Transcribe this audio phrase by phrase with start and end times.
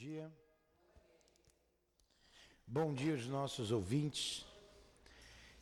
[0.00, 0.32] dia.
[2.66, 4.46] Bom dia aos nossos ouvintes.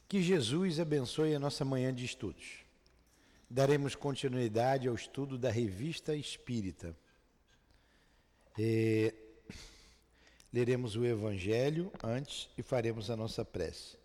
[0.08, 2.64] Que Jesus abençoe a nossa manhã de estudos.
[3.50, 6.96] Daremos continuidade ao estudo da Revista Espírita.
[8.56, 9.12] E
[10.52, 13.96] leremos o Evangelho antes e faremos a nossa prece.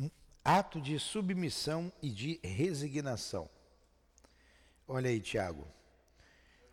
[0.00, 0.08] Um
[0.42, 3.50] ato de submissão e de resignação.
[4.86, 5.68] Olha aí, Tiago.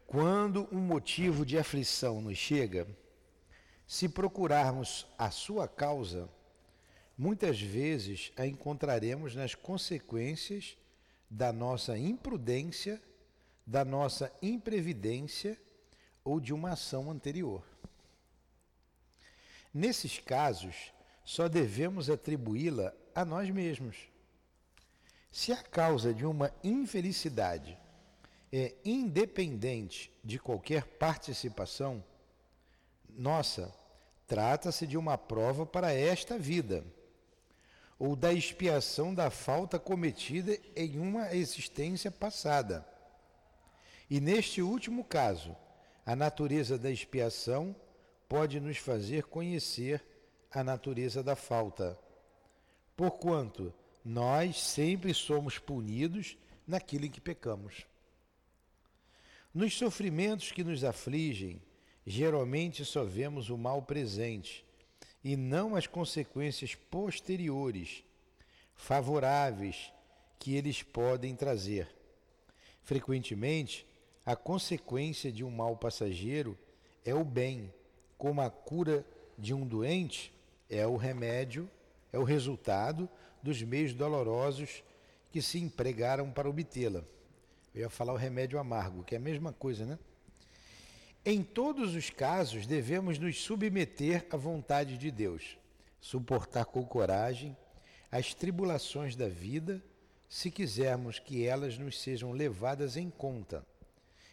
[0.08, 2.88] Quando um motivo de aflição nos chega,
[3.88, 6.30] se procurarmos a sua causa,
[7.18, 10.78] muitas vezes a encontraremos nas consequências
[11.30, 13.02] da nossa imprudência,
[13.66, 15.60] da nossa imprevidência
[16.24, 17.64] ou de uma ação anterior.
[19.74, 24.08] Nesses casos, só devemos atribuí-la a nós mesmos.
[25.32, 27.78] Se a causa de uma infelicidade
[28.58, 32.02] é independente de qualquer participação
[33.10, 33.74] nossa,
[34.28, 36.86] trata-se de uma prova para esta vida,
[38.00, 42.86] ou da expiação da falta cometida em uma existência passada.
[44.10, 45.56] E neste último caso,
[46.06, 47.76] a natureza da expiação
[48.28, 50.02] pode nos fazer conhecer
[50.50, 51.98] a natureza da falta,
[52.96, 57.86] porquanto nós sempre somos punidos naquilo em que pecamos.
[59.56, 61.62] Nos sofrimentos que nos afligem,
[62.06, 64.66] geralmente só vemos o mal presente
[65.24, 68.04] e não as consequências posteriores,
[68.76, 69.94] favoráveis,
[70.38, 71.88] que eles podem trazer.
[72.84, 73.88] Frequentemente,
[74.26, 76.58] a consequência de um mal passageiro
[77.06, 77.74] é o bem,
[78.18, 79.06] como a cura
[79.38, 80.34] de um doente
[80.70, 81.72] é o remédio,
[82.12, 83.08] é o resultado
[83.42, 84.84] dos meios dolorosos
[85.32, 87.06] que se empregaram para obtê-la.
[87.76, 90.00] Eu ia falar o remédio amargo, que é a mesma coisa, né?
[91.26, 95.58] Em todos os casos, devemos nos submeter à vontade de Deus,
[96.00, 97.56] suportar com coragem
[98.10, 99.84] as tribulações da vida,
[100.30, 103.66] se quisermos que elas nos sejam levadas em conta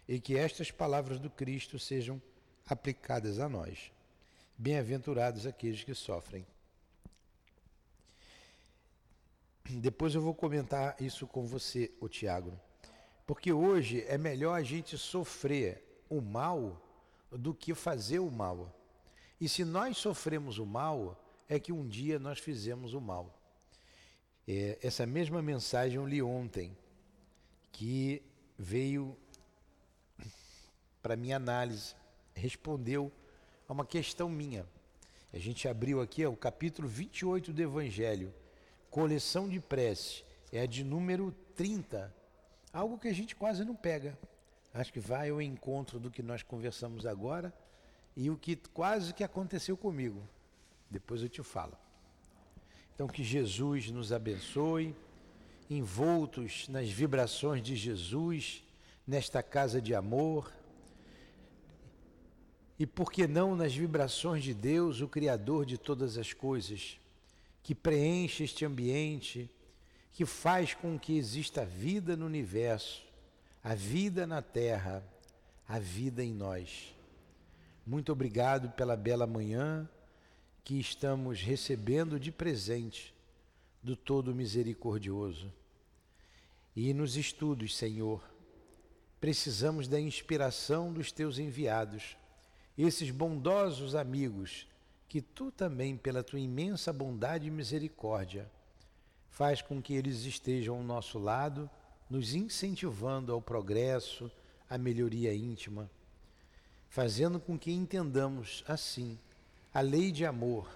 [0.07, 2.23] e que estas palavras do Cristo sejam
[2.65, 3.91] aplicadas a nós.
[4.57, 6.47] Bem-aventurados aqueles que sofrem.
[9.69, 12.57] Depois eu vou comentar isso com você, o Tiago.
[13.27, 16.81] Porque hoje é melhor a gente sofrer o mal
[17.31, 18.75] do que fazer o mal.
[19.41, 21.19] E se nós sofremos o mal,
[21.49, 23.39] é que um dia nós fizemos o mal.
[24.47, 26.77] É, essa mesma mensagem eu li ontem,
[27.71, 28.23] que
[28.59, 29.17] veio
[31.03, 31.95] para minha análise,
[32.35, 33.11] respondeu
[33.69, 34.67] a uma questão minha.
[35.33, 38.35] A gente abriu aqui ó, o capítulo 28 do Evangelho,
[38.91, 42.22] coleção de preces, é a de número 30
[42.73, 44.19] Algo que a gente quase não pega.
[44.73, 47.53] Acho que vai ao encontro do que nós conversamos agora
[48.17, 50.23] e o que quase que aconteceu comigo.
[50.91, 51.77] Depois eu te falo.
[52.95, 54.95] Então que Jesus nos abençoe,
[55.69, 58.65] envoltos nas vibrações de Jesus,
[59.07, 60.51] nesta casa de amor.
[62.79, 66.99] E por que não nas vibrações de Deus, o Criador de todas as coisas,
[67.63, 69.51] que preenche este ambiente
[70.13, 73.03] que faz com que exista vida no universo,
[73.65, 75.03] a vida na terra,
[75.67, 76.95] a vida em nós.
[77.87, 79.89] Muito obrigado pela bela manhã
[80.63, 83.15] que estamos recebendo de presente
[83.83, 85.53] do Todo Misericordioso.
[86.77, 88.23] E nos estudos, Senhor,
[89.21, 92.17] precisamos da inspiração dos teus enviados,
[92.77, 94.67] esses bondosos amigos
[95.09, 98.51] que tu também, pela tua imensa bondade e misericórdia,
[99.33, 101.69] faz com que eles estejam ao nosso lado,
[102.09, 104.31] nos incentivando ao progresso,
[104.69, 105.91] à melhoria íntima,
[106.91, 109.19] fazendo com que entendamos assim
[109.73, 110.71] a lei de amor,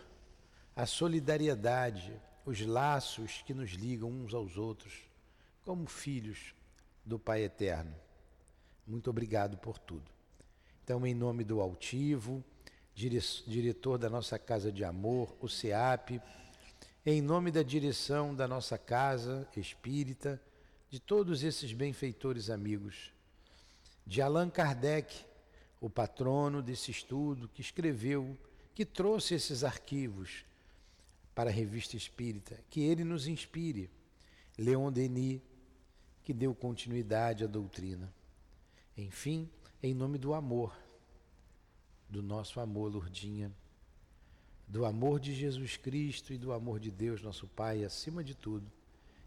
[0.74, 5.02] a solidariedade, os laços que nos ligam uns aos outros,
[5.62, 6.54] como filhos
[7.04, 7.94] do Pai Eterno.
[8.86, 10.10] Muito obrigado por tudo.
[10.82, 12.42] Então, em nome do Altivo,
[12.94, 16.22] diretor da nossa Casa de Amor, o SEAP,
[17.08, 20.42] em nome da direção da nossa casa espírita,
[20.90, 23.12] de todos esses benfeitores amigos,
[24.04, 25.24] de Allan Kardec,
[25.80, 28.36] o patrono desse estudo, que escreveu,
[28.74, 30.44] que trouxe esses arquivos
[31.32, 33.88] para a revista espírita, que ele nos inspire.
[34.58, 35.40] Leon Denis,
[36.24, 38.12] que deu continuidade à doutrina.
[38.96, 39.48] Enfim,
[39.80, 40.76] em nome do amor,
[42.08, 43.52] do nosso amor, Lourdinha
[44.66, 48.70] do amor de Jesus Cristo e do amor de Deus, nosso Pai, acima de tudo,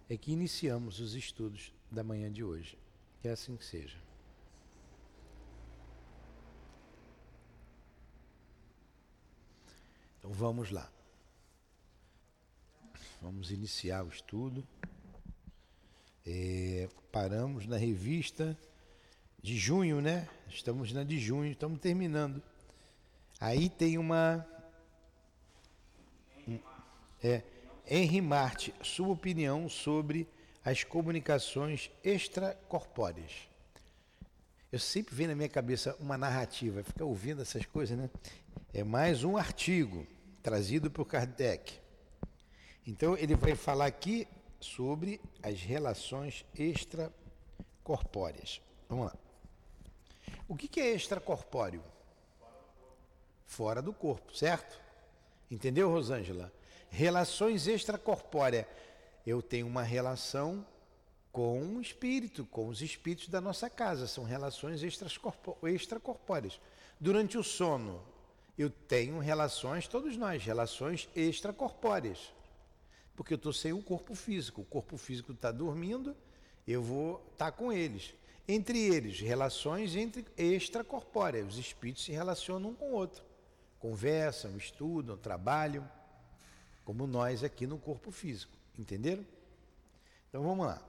[0.10, 2.78] é que iniciamos os estudos da manhã de hoje.
[3.22, 3.98] Que assim seja.
[10.20, 10.92] Então vamos lá.
[13.22, 14.66] Vamos iniciar o estudo.
[16.26, 18.58] É, paramos na revista
[19.42, 20.28] de junho, né?
[20.48, 22.42] Estamos na de junho, estamos terminando.
[23.40, 24.46] Aí tem uma.
[27.24, 27.42] É,
[27.86, 30.28] Henry Marte, sua opinião sobre
[30.64, 33.50] as comunicações extracorpóreas.
[34.72, 38.10] Eu sempre vejo na minha cabeça uma narrativa, ficar ouvindo essas coisas, né?
[38.74, 40.06] É mais um artigo
[40.44, 41.80] trazido por Kardec.
[42.86, 44.28] Então ele vai falar aqui
[44.60, 48.62] sobre as relações extracorpóreas.
[48.88, 49.16] Vamos lá.
[50.48, 51.84] O que é extracorpóreo?
[53.46, 54.80] Fora do corpo, certo?
[55.50, 56.54] Entendeu, Rosângela?
[56.90, 58.66] Relações extracorpóreas.
[59.26, 60.66] Eu tenho uma relação
[61.32, 64.08] com o espírito, com os espíritos da nossa casa.
[64.08, 66.60] São relações extracorpóreas.
[67.00, 68.02] Durante o sono,
[68.58, 72.34] eu tenho relações, todos nós, relações extracorpóreas.
[73.16, 74.62] Porque eu estou sem o corpo físico.
[74.62, 76.16] O corpo físico está dormindo,
[76.68, 78.14] eu vou estar tá com eles.
[78.48, 81.54] Entre eles, relações entre extracorpóreas.
[81.54, 83.24] Os espíritos se relacionam um com o outro.
[83.78, 85.90] Conversam, estudam, trabalham,
[86.90, 88.52] como nós aqui no corpo físico.
[88.76, 89.24] Entenderam?
[90.28, 90.82] Então vamos lá.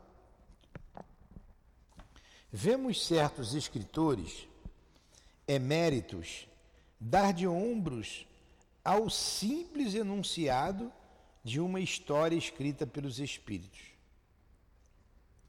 [2.50, 4.48] Vemos certos escritores
[5.46, 6.48] eméritos
[6.98, 8.26] dar de ombros
[8.82, 10.90] ao simples enunciado
[11.44, 13.82] de uma história escrita pelos espíritos.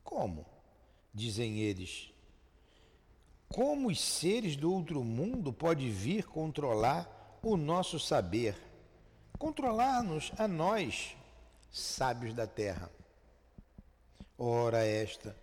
[0.04, 0.46] Como?
[1.14, 2.12] dizem eles.
[3.48, 8.71] Como os seres do outro mundo pode vir controlar o nosso saber,
[9.42, 11.18] controlar-nos a nós,
[11.72, 12.92] sábios da terra?
[14.38, 15.36] Ora esta,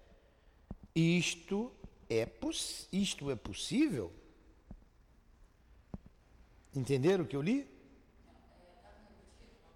[0.95, 1.73] isto
[2.09, 2.29] é,
[2.93, 4.13] isto é possível?
[6.73, 7.69] Entenderam o que eu li?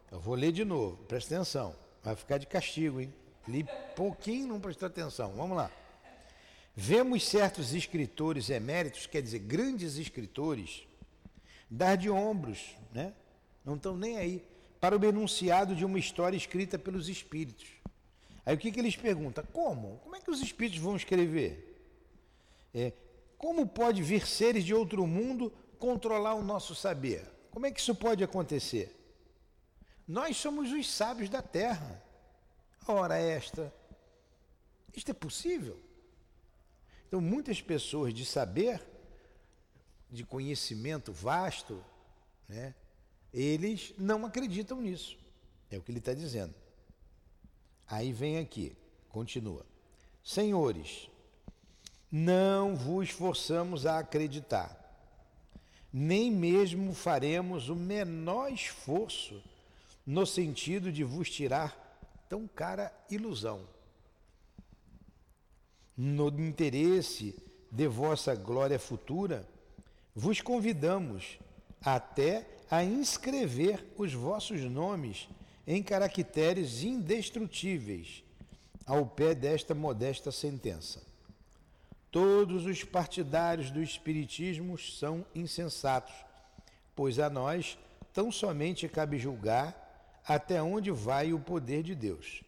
[0.09, 1.75] Eu vou ler de novo, presta atenção.
[2.01, 3.13] Vai ficar de castigo, hein?
[3.49, 3.67] Li
[3.97, 5.33] pouquinho, não prestou atenção.
[5.33, 5.69] Vamos lá.
[6.77, 10.87] Vemos certos escritores eméritos, quer dizer, grandes escritores,
[11.69, 13.13] dar de ombros, né?
[13.64, 14.44] Não estão nem aí,
[14.81, 17.69] para o enunciado de uma história escrita pelos espíritos.
[18.44, 19.44] Aí o que, que eles perguntam?
[19.53, 19.99] Como?
[20.03, 21.69] Como é que os espíritos vão escrever?
[22.75, 22.93] É,
[23.38, 27.25] como pode vir seres de outro mundo controlar o nosso saber?
[27.50, 28.99] Como é que isso pode acontecer?
[30.06, 32.03] Nós somos os sábios da terra.
[32.87, 33.73] Ora, esta.
[34.94, 35.79] Isto é possível?
[37.06, 38.82] Então, muitas pessoas de saber,
[40.11, 41.85] de conhecimento vasto,
[42.49, 42.75] né,
[43.32, 45.17] eles não acreditam nisso.
[45.70, 46.55] É o que ele está dizendo.
[47.87, 48.76] Aí vem aqui,
[49.08, 49.64] continua.
[50.23, 51.08] Senhores,
[52.11, 54.79] não vos forçamos a acreditar,
[55.93, 59.43] nem mesmo faremos o menor esforço
[60.06, 61.78] no sentido de vos tirar
[62.28, 63.67] tão cara ilusão
[65.96, 67.35] no interesse
[67.70, 69.49] de vossa glória futura,
[70.14, 71.38] vos convidamos
[71.81, 75.29] até a inscrever os vossos nomes
[75.67, 78.25] em caracteres indestrutíveis
[78.87, 81.03] ao pé desta modesta sentença.
[82.11, 86.15] Todos os partidários do Espiritismo são insensatos,
[86.97, 87.77] pois a nós
[88.11, 92.43] tão somente cabe julgar até onde vai o poder de Deus.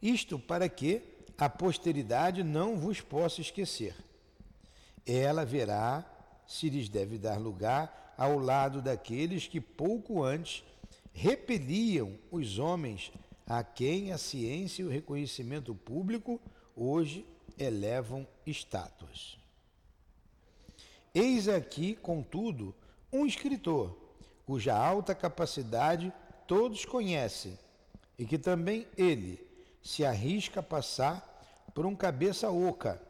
[0.00, 1.02] Isto para que,
[1.36, 3.94] a posteridade não vos possa esquecer.
[5.06, 6.06] Ela verá
[6.46, 10.64] se lhes deve dar lugar ao lado daqueles que pouco antes
[11.12, 13.12] repeliam os homens
[13.46, 16.40] a quem a ciência e o reconhecimento público
[16.76, 17.24] hoje
[17.56, 19.38] elevam estátuas.
[21.14, 22.74] Eis aqui, contudo,
[23.12, 23.96] um escritor
[24.44, 26.12] cuja alta capacidade
[26.46, 27.58] todos conhecem
[28.18, 29.46] e que também ele
[29.82, 31.24] se arrisca a passar
[31.74, 33.00] por um cabeça oca.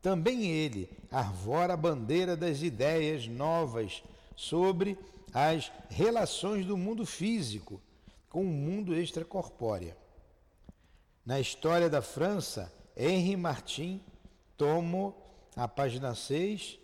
[0.00, 4.02] Também ele arvora a bandeira das ideias novas
[4.38, 4.96] sobre
[5.34, 7.82] as relações do mundo físico
[8.30, 9.96] com o mundo extracorpóreo.
[11.26, 14.00] Na história da França, Henri Martin,
[14.56, 15.12] tomo
[15.56, 16.78] a página 6,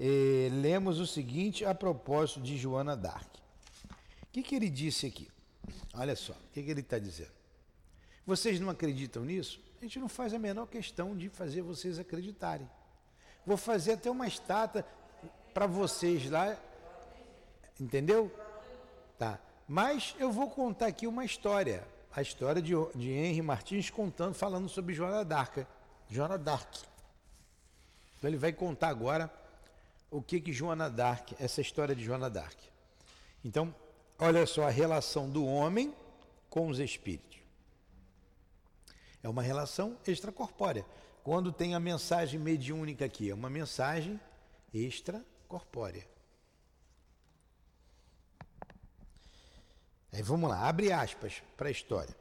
[0.00, 3.36] eh, lemos o seguinte a propósito de Joana d'Arc.
[4.22, 5.28] O que, que ele disse aqui?
[5.92, 7.32] Olha só, o que, que ele está dizendo?
[8.24, 9.60] Vocês não acreditam nisso?
[9.78, 12.68] A gente não faz a menor questão de fazer vocês acreditarem.
[13.44, 14.86] Vou fazer até uma estátua
[15.52, 16.58] para vocês lá,
[17.80, 18.30] entendeu?
[19.18, 19.38] Tá.
[19.66, 24.68] Mas eu vou contar aqui uma história, a história de, de Henry Martins contando, falando
[24.68, 25.66] sobre Joana d'Arc.
[26.08, 26.84] Joana d'Arc.
[28.16, 29.30] Então ele vai contar agora
[30.10, 32.56] o que que Joana d'Arc, essa história de Joana d'Arc.
[33.44, 33.74] Então,
[34.18, 35.94] olha só a relação do homem
[36.48, 37.38] com os espíritos.
[39.22, 40.84] É uma relação extracorpórea.
[41.22, 44.18] Quando tem a mensagem mediúnica aqui, é uma mensagem
[44.72, 46.06] extracorpórea.
[50.12, 52.14] Aí vamos lá, abre aspas para a história.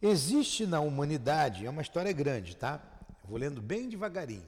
[0.00, 2.82] Existe na humanidade, é uma história grande, tá?
[3.24, 4.46] Vou lendo bem devagarinho.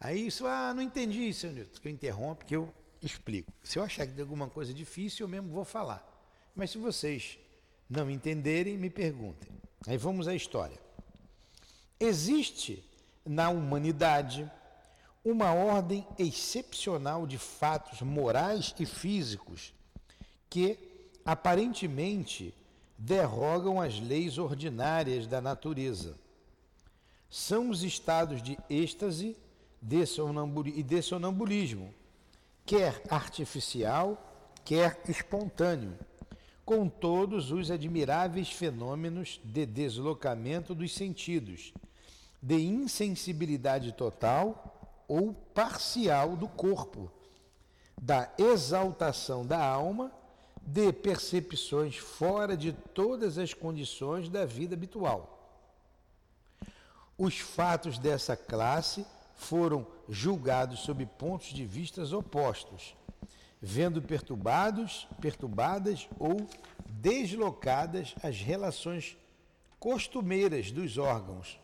[0.00, 3.52] Aí isso, ah, não entendi isso, Nilton, que eu interrompo, que eu explico.
[3.62, 6.04] Se eu achar que tem alguma coisa difícil, eu mesmo vou falar.
[6.54, 7.38] Mas se vocês
[7.88, 9.50] não entenderem, me perguntem.
[9.86, 10.78] Aí vamos à história.
[12.00, 12.84] Existe
[13.24, 14.50] na humanidade
[15.24, 19.72] uma ordem excepcional de fatos morais e físicos
[20.50, 20.91] que
[21.24, 22.54] aparentemente
[22.98, 26.16] derrogam as leis ordinárias da natureza.
[27.28, 29.36] São os estados de êxtase
[29.82, 31.92] e de sonambulismo,
[32.64, 34.16] quer artificial,
[34.64, 35.98] quer espontâneo,
[36.64, 41.74] com todos os admiráveis fenômenos de deslocamento dos sentidos,
[42.40, 47.10] de insensibilidade total ou parcial do corpo,
[48.00, 50.12] da exaltação da alma
[50.64, 55.38] de percepções fora de todas as condições da vida habitual.
[57.18, 59.04] Os fatos dessa classe
[59.34, 62.94] foram julgados sob pontos de vistas opostos,
[63.60, 66.48] vendo perturbados, perturbadas ou
[66.88, 69.16] deslocadas as relações
[69.78, 71.58] costumeiras dos órgãos.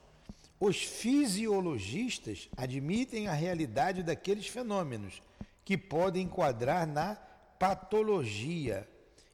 [0.60, 5.22] Os fisiologistas admitem a realidade daqueles fenômenos
[5.64, 7.16] que podem enquadrar na
[7.58, 8.88] patologia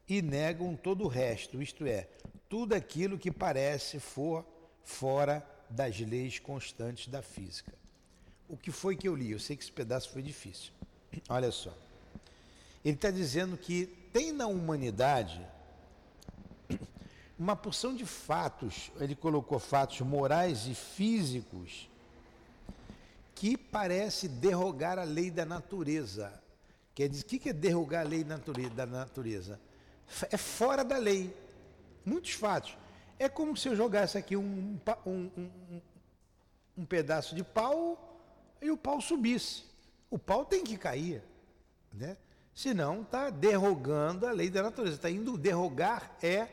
[0.08, 2.08] e negam todo o resto, isto é,
[2.48, 4.44] tudo aquilo que parece for
[4.82, 7.72] fora das leis constantes da física.
[8.48, 9.32] O que foi que eu li?
[9.32, 10.72] Eu sei que esse pedaço foi difícil.
[11.28, 11.74] Olha só.
[12.84, 15.44] Ele está dizendo que tem na humanidade
[17.38, 21.90] uma porção de fatos, ele colocou fatos morais e físicos,
[23.34, 26.43] que parece derrogar a lei da natureza.
[26.94, 29.60] Quer dizer, o que é derrogar a lei da natureza?
[30.30, 31.34] É fora da lei.
[32.04, 32.76] Muitos fatos.
[33.18, 35.80] É como se eu jogasse aqui um, um, um,
[36.78, 38.20] um pedaço de pau
[38.62, 39.64] e o pau subisse.
[40.08, 41.22] O pau tem que cair.
[41.92, 42.16] Né?
[42.54, 44.94] Senão está derrogando a lei da natureza.
[44.94, 46.48] Está indo derrogar é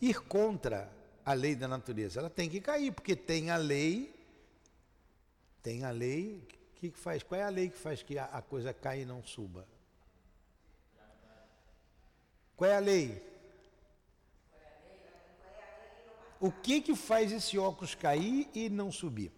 [0.00, 0.88] ir contra
[1.24, 2.20] a lei da natureza.
[2.20, 4.14] Ela tem que cair, porque tem a lei.
[5.62, 6.46] Tem a lei.
[6.76, 7.22] Que, faz?
[7.24, 9.66] Qual é a lei que faz que a coisa caia e não suba?
[12.60, 13.24] Qual é a lei?
[16.38, 19.32] O que que faz esse óculos cair e não subir?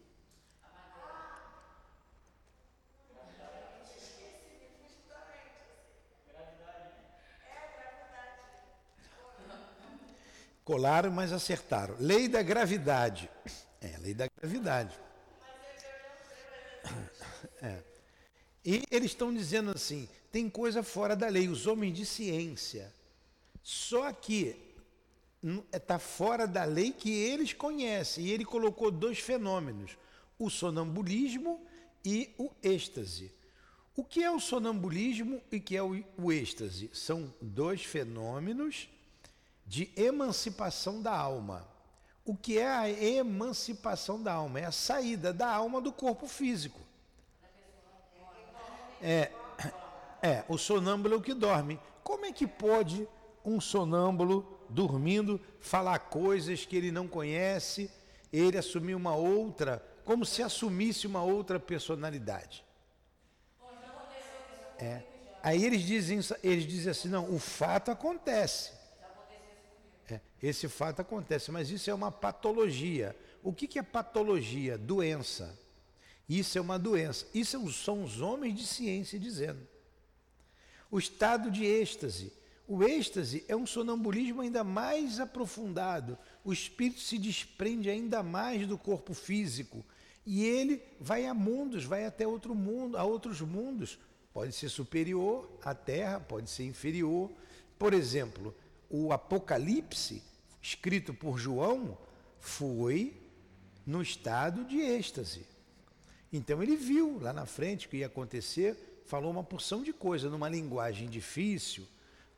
[10.64, 11.94] Colaram, mas acertaram.
[12.00, 13.30] Lei da gravidade.
[13.80, 14.98] É, lei da gravidade.
[17.62, 17.80] É.
[18.64, 21.46] E eles estão dizendo assim: tem coisa fora da lei.
[21.46, 22.92] Os homens de ciência
[23.62, 24.56] só que
[25.72, 28.24] está fora da lei que eles conhecem.
[28.24, 29.96] E ele colocou dois fenômenos:
[30.38, 31.60] o sonambulismo
[32.04, 33.32] e o êxtase.
[33.94, 36.90] O que é o sonambulismo e o que é o, êxtase?
[36.94, 38.88] São dois fenômenos
[39.66, 41.68] de emancipação da alma.
[42.24, 44.60] O que é a emancipação da alma?
[44.60, 46.80] É a saída da alma do corpo físico.
[49.00, 49.30] É,
[50.22, 51.78] é o sonâmbulo que dorme.
[52.02, 53.06] Como é que pode
[53.44, 57.90] um sonâmbulo dormindo, falar coisas que ele não conhece,
[58.32, 62.64] ele assumir uma outra, como se assumisse uma outra personalidade.
[64.78, 65.02] É.
[65.42, 68.72] Aí eles dizem, eles dizem assim, não, o fato acontece.
[70.08, 73.14] É, esse fato acontece, mas isso é uma patologia.
[73.42, 74.78] O que, que é patologia?
[74.78, 75.58] Doença.
[76.28, 77.26] Isso é uma doença.
[77.34, 79.66] Isso são os homens de ciência dizendo.
[80.90, 82.32] O estado de êxtase
[82.66, 86.16] o êxtase é um sonambulismo ainda mais aprofundado.
[86.44, 89.84] O espírito se desprende ainda mais do corpo físico
[90.24, 93.98] e ele vai a mundos, vai até outro mundo, a outros mundos.
[94.32, 97.30] Pode ser superior à Terra, pode ser inferior.
[97.78, 98.54] Por exemplo,
[98.88, 100.22] o Apocalipse,
[100.62, 101.98] escrito por João,
[102.38, 103.20] foi
[103.84, 105.44] no estado de êxtase.
[106.32, 110.30] Então ele viu lá na frente o que ia acontecer, falou uma porção de coisa
[110.30, 111.86] numa linguagem difícil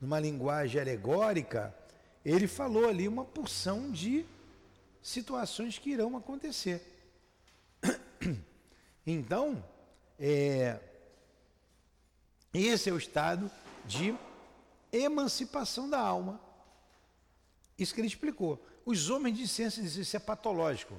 [0.05, 1.75] numa linguagem alegórica,
[2.23, 4.27] ele falou ali uma porção de
[5.03, 6.83] situações que irão acontecer.
[9.07, 9.63] Então,
[10.19, 10.81] é,
[12.55, 13.51] esse é o estado
[13.85, 14.17] de
[14.91, 16.41] emancipação da alma.
[17.79, 18.65] Isso que ele explicou.
[18.87, 20.95] Os homens de ciência dizem isso é patológico.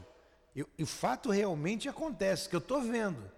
[0.56, 3.32] E, o fato realmente acontece, que eu estou vendo.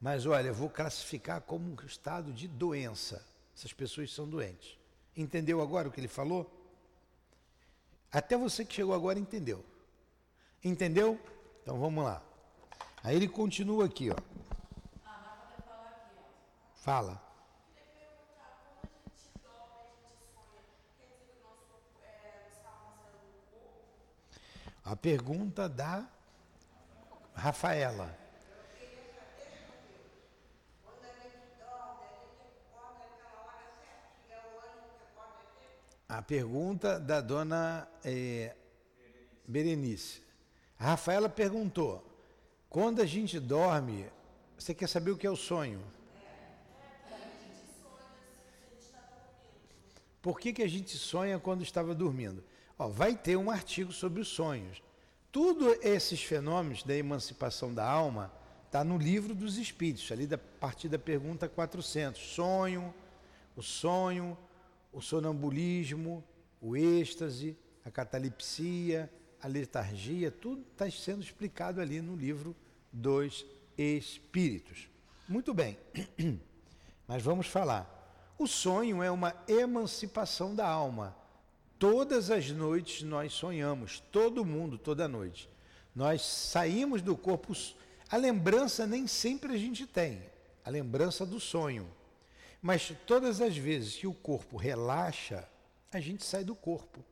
[0.00, 3.26] Mas olha, eu vou classificar como um estado de doença.
[3.56, 4.78] Essas pessoas são doentes.
[5.16, 6.50] Entendeu agora o que ele falou?
[8.12, 9.64] Até você que chegou agora entendeu.
[10.62, 11.18] Entendeu?
[11.62, 12.22] Então vamos lá.
[13.02, 14.16] Aí ele continua aqui, ó.
[16.74, 17.20] Fala.
[24.84, 26.06] A pergunta da
[27.34, 28.25] Rafaela.
[36.08, 38.54] A pergunta da dona é,
[39.46, 40.22] Berenice.
[40.78, 42.04] A Rafaela perguntou:
[42.68, 44.06] quando a gente dorme,
[44.56, 45.82] você quer saber o que é o sonho?
[50.22, 52.42] Por que, que a gente sonha quando estava dormindo?
[52.78, 54.82] Ó, vai ter um artigo sobre os sonhos.
[55.30, 58.32] Tudo esses fenômenos da emancipação da alma
[58.66, 62.20] está no livro dos Espíritos, ali da partir da pergunta 400.
[62.20, 62.92] Sonho,
[63.54, 64.36] o sonho,
[64.96, 66.24] o sonambulismo,
[66.60, 69.08] o êxtase, a catalepsia,
[69.40, 72.56] a letargia, tudo está sendo explicado ali no livro
[72.92, 73.46] dos
[73.78, 74.88] Espíritos.
[75.28, 75.78] Muito bem,
[77.06, 77.92] mas vamos falar.
[78.38, 81.14] O sonho é uma emancipação da alma
[81.78, 85.48] Todas as noites nós sonhamos, todo mundo, toda noite.
[85.94, 87.54] Nós saímos do corpo,
[88.08, 90.22] a lembrança nem sempre a gente tem,
[90.64, 91.86] a lembrança do sonho.
[92.60, 95.48] Mas todas as vezes que o corpo relaxa,
[95.92, 97.04] a gente sai do corpo.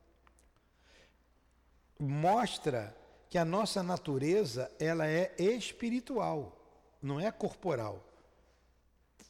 [1.98, 2.94] Mostra
[3.30, 6.56] que a nossa natureza, ela é espiritual,
[7.00, 8.04] não é corporal.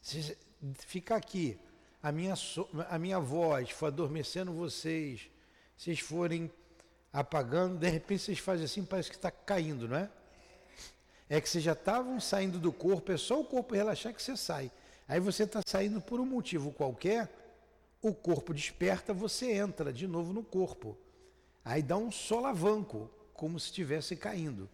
[0.02, 0.36] Se
[0.86, 1.58] ficar aqui
[2.02, 2.34] a minha,
[2.90, 5.30] a minha voz for adormecendo vocês,
[5.76, 6.50] vocês forem
[7.12, 10.10] apagando, de repente vocês fazem assim, parece que está caindo, não é?
[11.28, 14.36] É que vocês já estavam saindo do corpo, é só o corpo relaxar que você
[14.36, 14.70] sai.
[15.06, 17.30] Aí você está saindo por um motivo qualquer,
[18.00, 20.96] o corpo desperta, você entra de novo no corpo.
[21.64, 24.68] Aí dá um solavanco, como se estivesse caindo.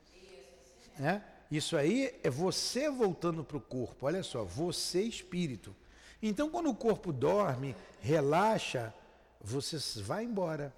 [0.98, 1.20] É?
[1.50, 5.74] Isso aí é você voltando para o corpo, olha só, você espírito.
[6.22, 8.92] Então, quando o corpo dorme, relaxa,
[9.40, 10.74] você vai embora.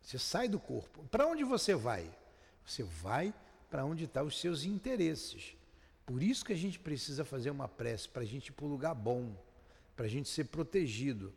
[0.00, 1.04] Você sai do corpo.
[1.10, 2.10] Para onde você vai?
[2.64, 3.32] Você vai
[3.70, 5.56] para onde estão tá os seus interesses.
[6.06, 8.68] Por isso que a gente precisa fazer uma prece, para a gente ir para o
[8.68, 9.34] lugar bom,
[9.96, 11.32] para a gente ser protegido.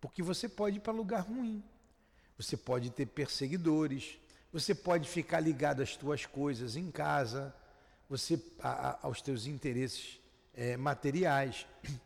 [0.00, 1.62] Porque você pode ir para lugar ruim.
[2.36, 4.18] Você pode ter perseguidores.
[4.52, 7.54] Você pode ficar ligado às tuas coisas em casa,
[8.08, 10.18] você a, aos teus interesses
[10.52, 11.66] é, materiais.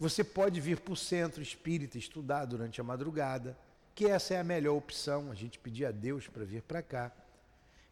[0.00, 3.58] Você pode vir para o centro espírita estudar durante a madrugada,
[3.96, 7.10] que essa é a melhor opção, a gente pedir a Deus para vir para cá.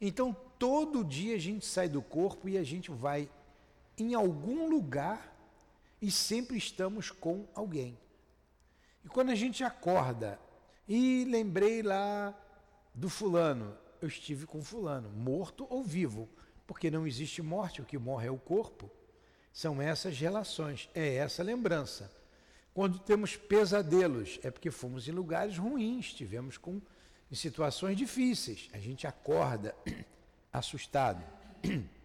[0.01, 3.29] Então, todo dia a gente sai do corpo e a gente vai
[3.99, 5.35] em algum lugar
[6.01, 7.99] e sempre estamos com alguém.
[9.05, 10.39] E quando a gente acorda,
[10.89, 12.35] e lembrei lá
[12.95, 16.29] do fulano, eu estive com fulano, morto ou vivo,
[16.67, 18.91] porque não existe morte, o que morre é o corpo.
[19.53, 22.13] São essas relações, é essa lembrança.
[22.75, 26.81] Quando temos pesadelos, é porque fomos em lugares ruins, estivemos com,
[27.31, 28.69] em situações difíceis.
[28.73, 29.75] A gente acorda
[30.53, 31.25] assustado.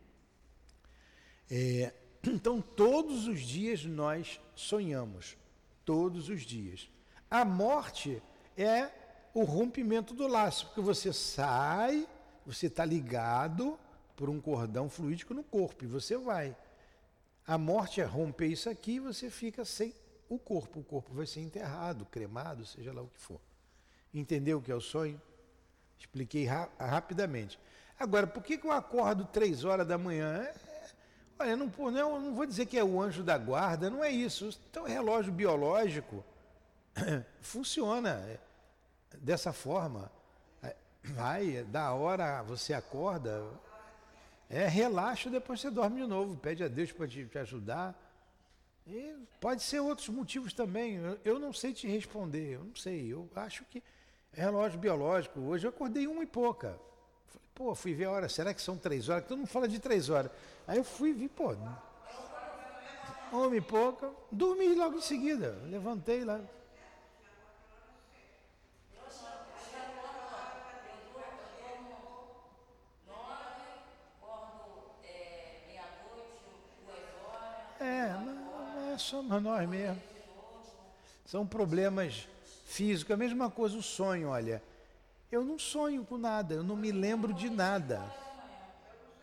[1.51, 1.93] É,
[2.25, 5.37] então, todos os dias nós sonhamos.
[5.83, 6.89] Todos os dias.
[7.29, 8.23] A morte
[8.57, 8.89] é
[9.33, 12.07] o rompimento do laço, porque você sai,
[12.45, 13.77] você está ligado
[14.15, 16.55] por um cordão fluídico no corpo e você vai.
[17.45, 19.93] A morte é romper isso aqui e você fica sem
[20.29, 20.79] o corpo.
[20.79, 23.41] O corpo vai ser enterrado, cremado, seja lá o que for.
[24.13, 25.19] Entendeu o que é o sonho?
[25.97, 27.59] Expliquei ra rapidamente.
[27.97, 30.43] Agora, por que, que eu acordo três horas da manhã?
[30.43, 30.70] É,
[31.41, 34.49] olha, não, não, não vou dizer que é o anjo da guarda, não é isso.
[34.69, 36.23] Então, relógio biológico
[37.41, 38.39] funciona é,
[39.17, 40.11] dessa forma.
[40.63, 43.43] É, vai, da hora você acorda,
[44.49, 47.95] é, relaxa, depois você dorme de novo, pede a Deus para te, te, ajudar.
[48.85, 50.95] E pode ser outros motivos também.
[50.95, 53.11] Eu, eu, não sei te responder, eu não sei.
[53.11, 53.81] Eu acho que
[54.33, 55.39] é relógio biológico.
[55.39, 56.77] Hoje eu acordei uma e pouca.
[57.31, 59.25] Falei, pô, fui ver a hora, será que são três horas?
[59.25, 60.31] Todo mundo fala de três horas.
[60.67, 61.55] Aí eu fui vi, pô,
[63.31, 65.57] uma e pouca, dormi logo em seguida.
[65.69, 66.41] Levantei lá.
[77.79, 80.03] É, somos nós mesmos.
[81.25, 82.27] São problemas
[82.65, 83.13] físico.
[83.13, 84.61] A mesma coisa o sonho, olha.
[85.31, 88.01] Eu não sonho com nada, eu não me lembro de nada.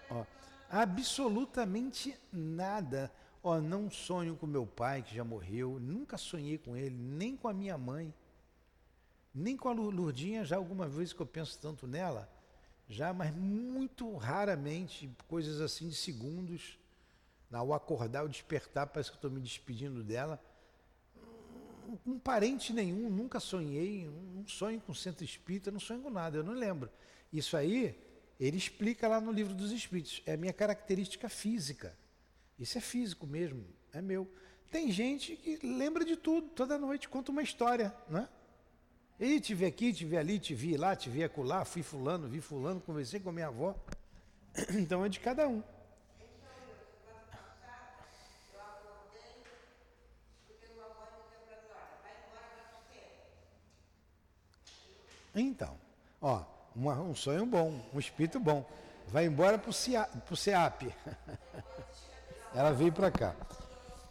[0.08, 0.24] Ó,
[0.70, 3.12] absolutamente nada.
[3.42, 7.46] Ó, não sonho com meu pai que já morreu, nunca sonhei com ele, nem com
[7.46, 8.12] a minha mãe,
[9.34, 12.28] nem com a Lurdinha, já alguma vez que eu penso tanto nela,
[12.88, 16.78] já, mas muito raramente, coisas assim de segundos.
[17.52, 20.42] Ao acordar, ao despertar, parece que estou me despedindo dela.
[22.06, 26.44] Um parente nenhum, nunca sonhei, não sonho com centro espírita, não sonho com nada, eu
[26.44, 26.90] não lembro.
[27.32, 27.98] Isso aí,
[28.38, 31.96] ele explica lá no livro dos Espíritos, é a minha característica física.
[32.58, 34.30] Isso é físico mesmo, é meu.
[34.70, 38.28] Tem gente que lembra de tudo, toda noite conta uma história, né?
[39.18, 42.28] E te vi aqui, te vi ali, te vi lá, te vi acolá, fui fulano,
[42.28, 43.74] vi fulano, conversei com a minha avó.
[44.78, 45.62] Então é de cada um.
[55.40, 55.76] Então,
[56.20, 56.42] ó,
[56.74, 58.68] uma, um sonho bom, um espírito bom.
[59.06, 60.94] Vai embora para o SEAP.
[62.54, 63.34] Ela veio para cá.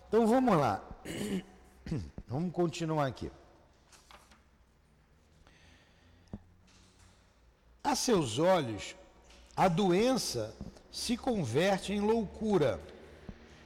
[0.07, 0.81] Então vamos lá.
[2.27, 3.31] Vamos continuar aqui.
[7.81, 8.97] A seus olhos,
[9.55, 10.53] a doença
[10.91, 12.81] se converte em loucura.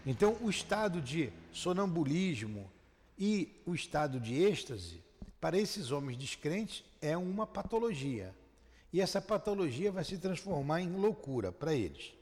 [0.06, 2.72] Então, o estado de sonambulismo
[3.18, 5.02] e o estado de êxtase,
[5.40, 8.36] para esses homens descrentes, é uma patologia.
[8.94, 12.14] E essa patologia vai se transformar em loucura para eles.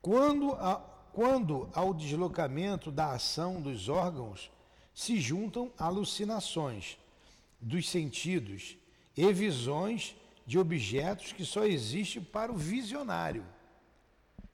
[0.00, 0.76] Quando, a,
[1.12, 4.50] quando ao deslocamento da ação dos órgãos
[4.94, 6.98] se juntam alucinações
[7.60, 8.76] dos sentidos
[9.16, 10.14] e visões
[10.46, 13.44] de objetos que só existem para o visionário.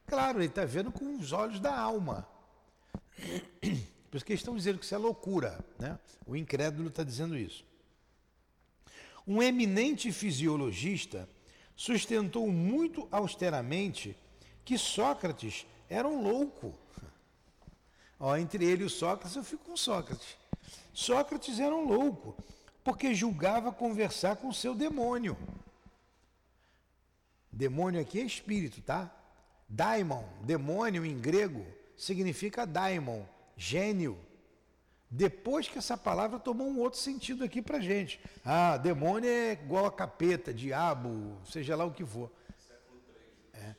[0.06, 2.26] Claro, ele está vendo com os olhos da alma.
[4.10, 5.64] Por isso que eles estão dizendo que isso é loucura.
[5.78, 5.98] Né?
[6.26, 7.64] O incrédulo está dizendo isso.
[9.26, 11.28] Um eminente fisiologista
[11.74, 14.16] sustentou muito austeramente
[14.64, 16.74] que Sócrates era um louco.
[18.18, 20.36] Ó, entre ele e o Sócrates, eu fico com Sócrates.
[20.92, 22.36] Sócrates era um louco,
[22.82, 25.36] porque julgava conversar com seu demônio.
[27.50, 29.14] Demônio aqui é espírito, tá?
[29.68, 31.64] Daimon, demônio em grego,
[31.96, 33.24] significa daimon,
[33.56, 34.18] gênio.
[35.16, 38.18] Depois que essa palavra tomou um outro sentido aqui para gente.
[38.44, 42.32] Ah, demônio é igual a capeta, diabo, seja lá o que for.
[43.52, 43.76] É.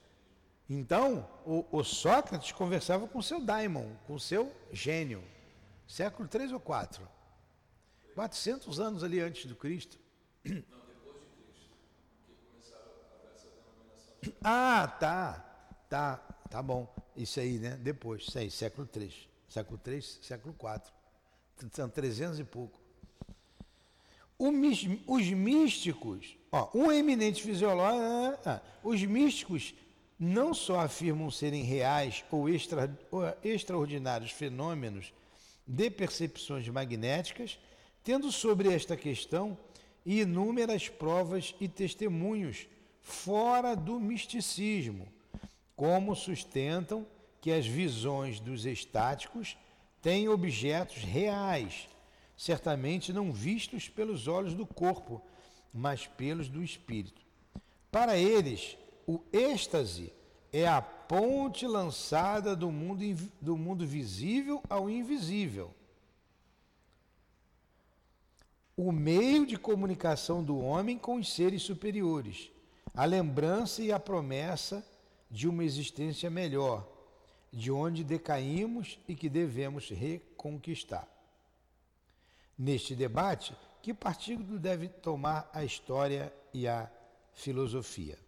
[0.70, 5.22] Então, o, o, Sócrates conversava com seu daimon, com seu gênio.
[5.86, 7.06] Século 3 ou 4?
[8.14, 10.00] 400 anos ali antes do Cristo.
[10.46, 11.70] Não, depois de Cristo,
[12.26, 14.34] que começaram a essa denominação.
[14.42, 15.74] Ah, tá.
[15.90, 16.16] Tá,
[16.50, 16.88] tá bom.
[17.14, 17.76] Isso aí, né?
[17.76, 19.28] Depois, isso aí, século 3.
[19.50, 20.96] Século 3, século 4
[21.72, 22.80] são 300 e pouco.
[25.08, 29.74] os místicos, ó, um eminente fisiológico, ah, os místicos
[30.20, 35.14] não só afirmam serem reais ou, extra, ou extraordinários fenômenos
[35.68, 37.58] de percepções magnéticas,
[38.04, 39.58] tendo sobre esta questão
[40.06, 42.68] inúmeras provas e testemunhos
[43.02, 45.08] fora do misticismo,
[45.76, 47.06] como sustentam
[47.42, 49.58] que as visões dos estáticos
[50.06, 51.90] têm objetos reais,
[52.38, 55.20] certamente não vistos pelos olhos do corpo,
[55.74, 57.24] mas pelos do espírito.
[57.92, 60.14] Para eles, o êxtase
[60.54, 63.04] é a ponte lançada do mundo,
[63.42, 65.74] do mundo visível ao invisível.
[68.78, 72.52] O meio de comunicação do homem com os seres superiores,
[72.94, 74.86] a lembrança e a promessa
[75.32, 76.95] de uma existência melhor,
[77.56, 81.08] de onde decaímos e que devemos reconquistar.
[82.58, 86.92] Neste debate, que partido deve tomar a história e a
[87.34, 88.20] filosofia?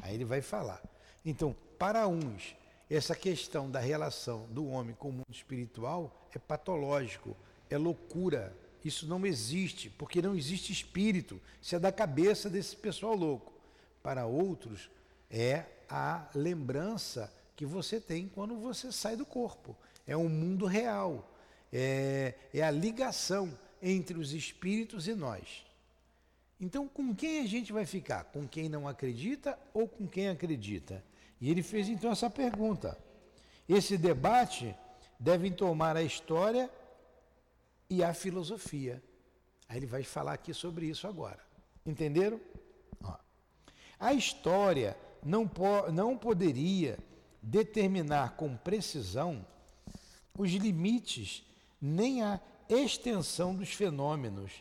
[0.00, 0.80] Aí ele vai falar.
[1.24, 2.56] Então, para uns,
[2.88, 7.36] essa questão da relação do homem com o mundo espiritual é patológico,
[7.68, 8.56] é loucura.
[8.84, 11.40] Isso não existe, porque não existe espírito.
[11.60, 13.52] Isso é da cabeça desse pessoal louco.
[14.00, 14.88] Para outros,
[15.28, 19.74] é a lembrança que você tem quando você sai do corpo.
[20.06, 21.32] É um mundo real.
[21.72, 25.64] É, é a ligação entre os espíritos e nós.
[26.60, 28.24] Então, com quem a gente vai ficar?
[28.24, 31.02] Com quem não acredita ou com quem acredita?
[31.40, 32.96] E ele fez então essa pergunta.
[33.68, 34.74] Esse debate
[35.18, 36.70] devem tomar a história
[37.90, 39.02] e a filosofia.
[39.68, 41.40] Aí ele vai falar aqui sobre isso agora.
[41.84, 42.40] Entenderam?
[43.02, 43.14] Ó.
[43.98, 46.98] A história não, po não poderia
[47.46, 49.46] determinar com precisão
[50.36, 51.44] os limites
[51.80, 54.52] nem a extensão dos fenômenos,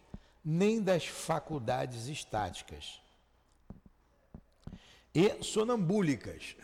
[0.43, 3.01] nem das faculdades estáticas
[5.13, 6.55] e sonambúlicas.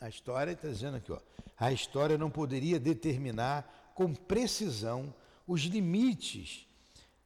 [0.00, 1.20] A história está dizendo aqui, ó,
[1.56, 5.14] a história não poderia determinar com precisão
[5.46, 6.66] os limites,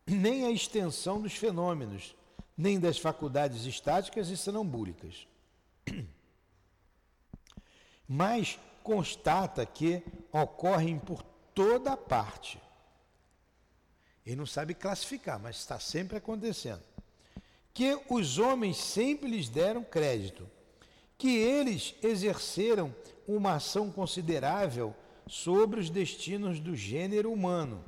[0.07, 2.15] nem a extensão dos fenômenos,
[2.57, 5.27] nem das faculdades estáticas e sonambúlicas.
[8.09, 11.23] Mas constata que ocorrem por
[11.55, 12.61] toda parte.
[14.25, 16.83] Ele não sabe classificar, mas está sempre acontecendo.
[17.73, 20.49] Que os homens sempre lhes deram crédito,
[21.19, 22.95] que eles exerceram
[23.27, 24.95] uma ação considerável
[25.27, 27.85] sobre os destinos do gênero humano,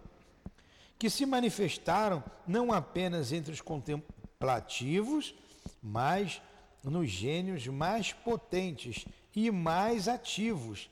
[0.99, 5.35] que se manifestaram não apenas entre os contemplativos,
[5.83, 6.43] mas
[6.83, 10.91] nos gênios mais potentes e mais ativos,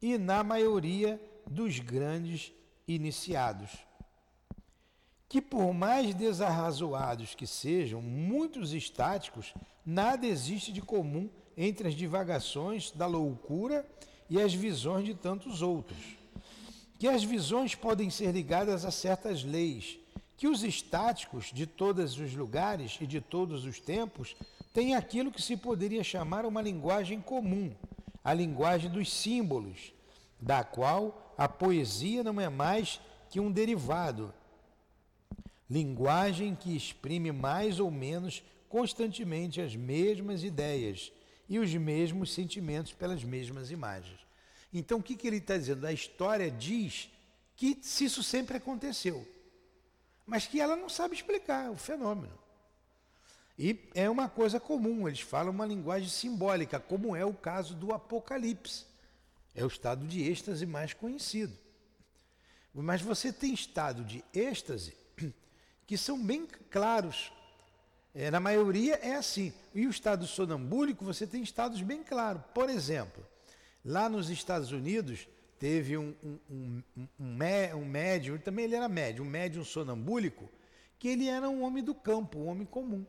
[0.00, 2.52] e na maioria dos grandes
[2.86, 3.70] iniciados.
[5.28, 9.52] Que por mais desarrazoados que sejam, muitos estáticos,
[9.84, 13.86] nada existe de comum entre as divagações da loucura
[14.30, 16.16] e as visões de tantos outros.
[16.98, 19.98] Que as visões podem ser ligadas a certas leis,
[20.36, 24.36] que os estáticos de todos os lugares e de todos os tempos
[24.78, 27.74] têm aquilo que se poderia chamar uma linguagem comum,
[28.22, 29.92] a linguagem dos símbolos,
[30.38, 34.32] da qual a poesia não é mais que um derivado.
[35.68, 41.10] Linguagem que exprime mais ou menos constantemente as mesmas ideias
[41.48, 44.20] e os mesmos sentimentos pelas mesmas imagens.
[44.72, 45.84] Então, o que, que ele está dizendo?
[45.88, 47.10] A história diz
[47.56, 49.26] que isso sempre aconteceu,
[50.24, 52.46] mas que ela não sabe explicar o fenômeno.
[53.58, 57.92] E é uma coisa comum, eles falam uma linguagem simbólica, como é o caso do
[57.92, 58.86] Apocalipse.
[59.54, 61.56] É o estado de êxtase mais conhecido.
[62.72, 64.96] Mas você tem estado de êxtase
[65.86, 67.32] que são bem claros
[68.14, 69.52] é, na maioria é assim.
[69.72, 72.42] E o estado sonambúlico, você tem estados bem claros.
[72.52, 73.24] Por exemplo,
[73.84, 79.24] lá nos Estados Unidos, teve um, um, um, um, um médium, também ele era médium,
[79.24, 80.50] um médium sonambúlico,
[80.98, 83.06] que ele era um homem do campo, um homem comum.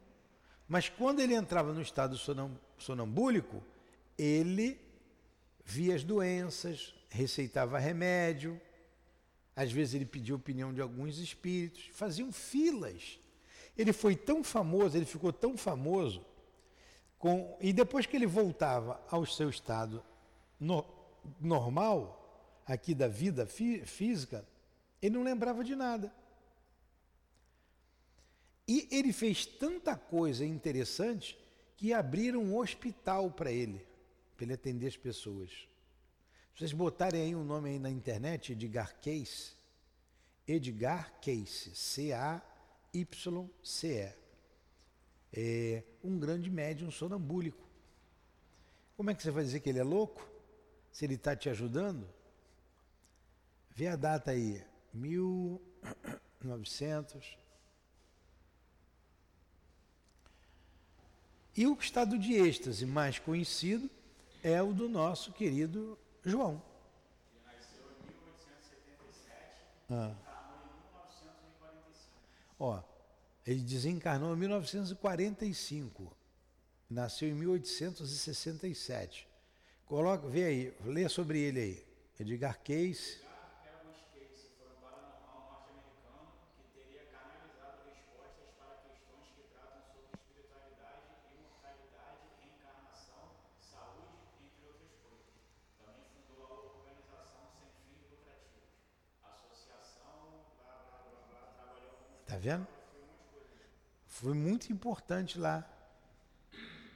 [0.69, 2.17] Mas quando ele entrava no estado
[2.77, 3.61] sonambúlico,
[4.17, 4.79] ele
[5.65, 8.61] via as doenças, receitava remédio,
[9.53, 13.19] às vezes ele pedia opinião de alguns espíritos, faziam filas
[13.79, 16.25] ele foi tão famoso, ele ficou tão famoso,
[17.17, 20.03] com, e depois que ele voltava ao seu estado
[20.59, 20.85] no,
[21.39, 24.45] normal, aqui da vida fí, física,
[25.01, 26.13] ele não lembrava de nada.
[28.69, 31.35] E ele fez tanta coisa interessante
[31.75, 33.83] que abriram um hospital para ele,
[34.37, 35.49] para ele atender as pessoas.
[35.49, 39.53] Se vocês botarem aí um nome aí na internet, Edgar Case,
[40.47, 42.39] Edgar Case, C-A
[42.93, 44.13] YCE.
[45.33, 47.67] É um grande médium sonambúlico.
[48.95, 50.29] Como é que você vai dizer que ele é louco?
[50.91, 52.07] Se ele está te ajudando?
[53.71, 57.39] Vê a data aí, 1900.
[61.59, 63.89] E o estado de êxtase mais conhecido
[64.41, 66.63] é o do nosso querido João.
[67.33, 69.83] Ele nasceu em 1877.
[69.89, 70.15] Ah.
[72.57, 72.81] Ó,
[73.45, 76.15] ele desencarnou em 1945,
[76.89, 79.27] nasceu em 1867.
[79.85, 81.85] Coloca, vê aí, lê sobre ele aí.
[82.17, 83.19] Edgar Cayce.
[102.29, 102.67] Tá vendo?
[104.07, 105.67] Foi muito importante lá.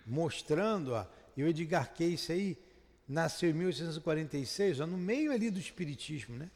[0.05, 1.05] Mostrando, ó,
[1.37, 2.57] e o Edgar Cayce aí
[3.07, 6.49] nasceu em 1846, ó, no meio ali do Espiritismo, né?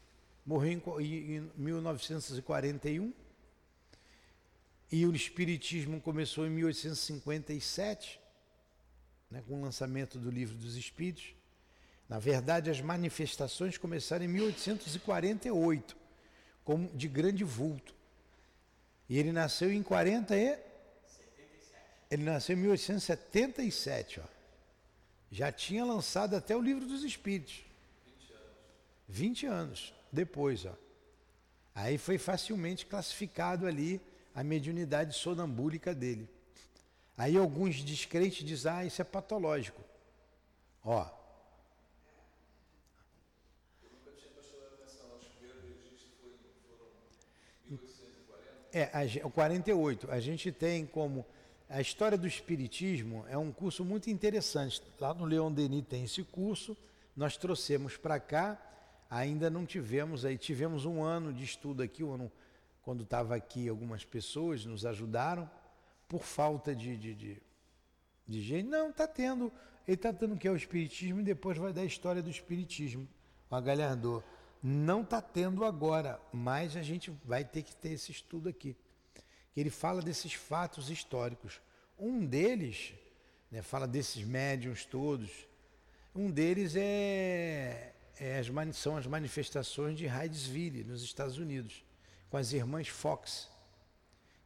[0.44, 3.12] Morreu em, em 1941.
[4.90, 8.18] E o Espiritismo começou em 1857,
[9.30, 11.34] né, com o lançamento do Livro dos Espíritos.
[12.08, 15.94] Na verdade, as manifestações começaram em 1848,
[16.64, 17.97] como de grande vulto.
[19.08, 20.58] E ele nasceu em 40 e...
[22.10, 24.24] Ele nasceu em 1877, ó.
[25.30, 27.62] Já tinha lançado até o livro dos Espíritos.
[28.06, 28.46] 20 anos.
[29.08, 30.74] 20 anos depois, ó.
[31.74, 34.00] Aí foi facilmente classificado ali
[34.34, 36.28] a mediunidade sonambúlica dele.
[37.16, 39.82] Aí alguns descrentes dizem, ah, isso é patológico.
[40.84, 41.06] Ó,
[48.72, 50.10] É, a, o 48.
[50.10, 51.24] A gente tem como.
[51.68, 54.82] A história do Espiritismo é um curso muito interessante.
[54.98, 56.76] Lá no Leon Denis tem esse curso.
[57.14, 58.58] Nós trouxemos para cá.
[59.10, 62.32] Ainda não tivemos, aí tivemos um ano de estudo aqui, um ano,
[62.82, 65.50] quando estava aqui, algumas pessoas nos ajudaram,
[66.06, 67.42] por falta de, de, de,
[68.26, 68.68] de gente.
[68.68, 69.50] Não, está tendo.
[69.86, 72.28] Ele está dando o que é o Espiritismo e depois vai dar a história do
[72.28, 73.08] Espiritismo.
[73.50, 74.22] O Agalhardor.
[74.62, 78.76] Não está tendo agora, mas a gente vai ter que ter esse estudo aqui.
[79.52, 81.60] Que ele fala desses fatos históricos.
[81.98, 82.92] Um deles,
[83.50, 85.30] né, fala desses médiums todos.
[86.14, 91.84] Um deles é, é as, são as manifestações de Hydesville, nos Estados Unidos,
[92.28, 93.48] com as irmãs Fox,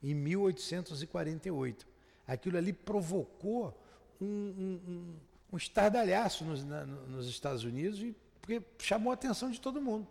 [0.02, 1.86] em 1848.
[2.26, 3.78] Aquilo ali provocou
[4.20, 5.16] um, um, um,
[5.52, 10.06] um estardalhaço nos, na, nos Estados Unidos e porque chamou a atenção de todo mundo.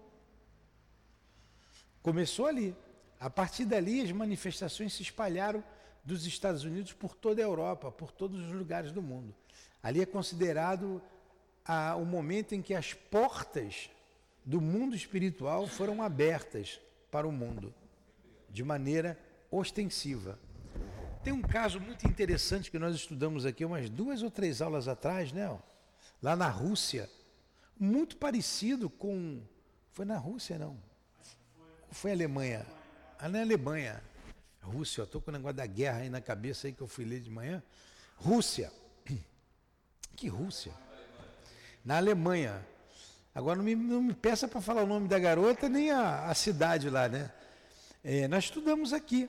[2.02, 2.76] Começou ali.
[3.20, 5.64] A partir dali, as manifestações se espalharam
[6.04, 9.36] dos Estados Unidos por toda a Europa, por todos os lugares do mundo.
[9.84, 11.00] Ali é considerado
[11.64, 13.92] a, o momento em que as portas
[14.44, 16.80] do mundo espiritual foram abertas
[17.12, 17.72] para o mundo,
[18.50, 19.20] de maneira
[19.52, 20.40] ostensiva.
[21.24, 25.32] Tem um caso muito interessante que nós estudamos aqui umas duas ou três aulas atrás,
[25.32, 25.56] né?
[26.24, 27.08] Lá na Rússia,
[27.82, 29.42] muito parecido com.
[29.92, 30.78] Foi na Rússia, não?
[31.90, 32.66] Foi Alemanha.
[33.18, 34.02] Ah, na Alemanha.
[34.62, 37.04] Rússia, eu estou com o negócio da guerra aí na cabeça aí que eu fui
[37.04, 37.62] ler de manhã.
[38.18, 38.72] Rússia.
[40.16, 40.72] Que Rússia?
[41.84, 42.64] Na Alemanha.
[43.34, 46.36] Agora não me, não me peça para falar o nome da garota nem a, a
[46.36, 47.32] cidade lá, né?
[48.04, 49.28] É, nós estudamos aqui.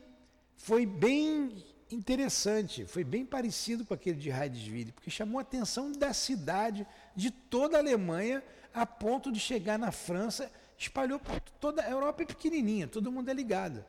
[0.57, 6.13] Foi bem interessante, foi bem parecido com aquele de Heidesville, porque chamou a atenção da
[6.13, 11.91] cidade, de toda a Alemanha, a ponto de chegar na França, espalhou por toda a
[11.91, 13.85] Europa é pequenininha, todo mundo é ligado,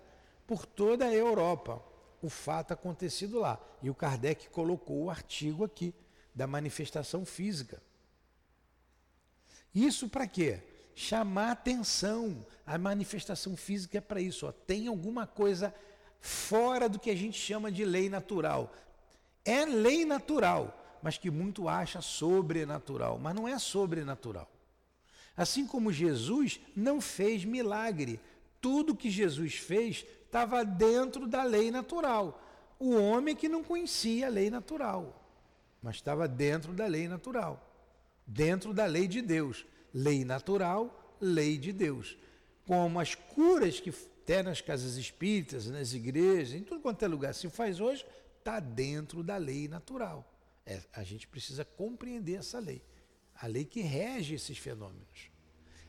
[0.45, 1.81] por toda a Europa,
[2.21, 3.59] o fato acontecido lá.
[3.81, 5.93] E o Kardec colocou o artigo aqui
[6.33, 7.81] da manifestação física.
[9.73, 10.61] Isso para quê?
[10.95, 12.45] Chamar atenção.
[12.65, 14.45] A manifestação física é para isso.
[14.45, 14.51] Ó.
[14.51, 15.73] Tem alguma coisa
[16.21, 18.71] fora do que a gente chama de lei natural.
[19.43, 24.49] É lei natural, mas que muito acha sobrenatural, mas não é sobrenatural.
[25.35, 28.19] Assim como Jesus não fez milagre,
[28.61, 32.41] tudo que Jesus fez estava dentro da lei natural.
[32.79, 35.21] O homem que não conhecia a lei natural,
[35.81, 37.61] mas estava dentro da lei natural,
[38.25, 39.65] dentro da lei de Deus.
[39.93, 42.17] Lei natural, lei de Deus.
[42.65, 43.91] Como as curas que
[44.23, 48.05] até nas casas espíritas, nas igrejas, em tudo quanto é lugar se faz hoje,
[48.39, 50.32] está dentro da lei natural.
[50.65, 52.81] É, a gente precisa compreender essa lei,
[53.35, 55.29] a lei que rege esses fenômenos.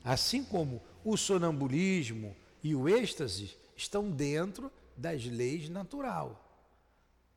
[0.02, 6.40] Assim como o sonambulismo e o êxtase estão dentro das leis natural,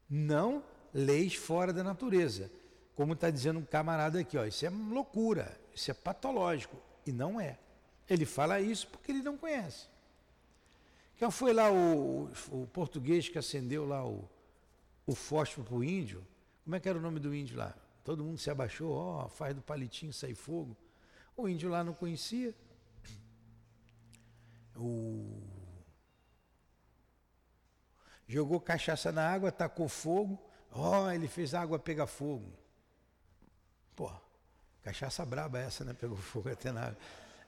[0.09, 2.51] não leis fora da natureza.
[2.95, 6.75] Como está dizendo um camarada aqui, ó, isso é loucura, isso é patológico.
[7.05, 7.57] E não é.
[8.09, 9.87] Ele fala isso porque ele não conhece.
[11.17, 14.27] Quem foi lá o, o, português que acendeu lá o,
[15.05, 16.25] o fósforo para o índio?
[16.67, 17.73] Como é que era o nome do índio lá?
[18.03, 20.75] Todo mundo se abaixou, ó, oh, faz do palitinho sair fogo.
[21.37, 22.53] O índio lá não conhecia.
[24.75, 25.41] O...
[28.27, 30.37] Jogou cachaça na água, tacou fogo.
[30.69, 32.51] Ó, oh, ele fez a água pegar fogo.
[33.95, 34.11] Pô,
[34.83, 35.93] cachaça braba essa, né?
[35.93, 36.97] Pegou fogo até na água.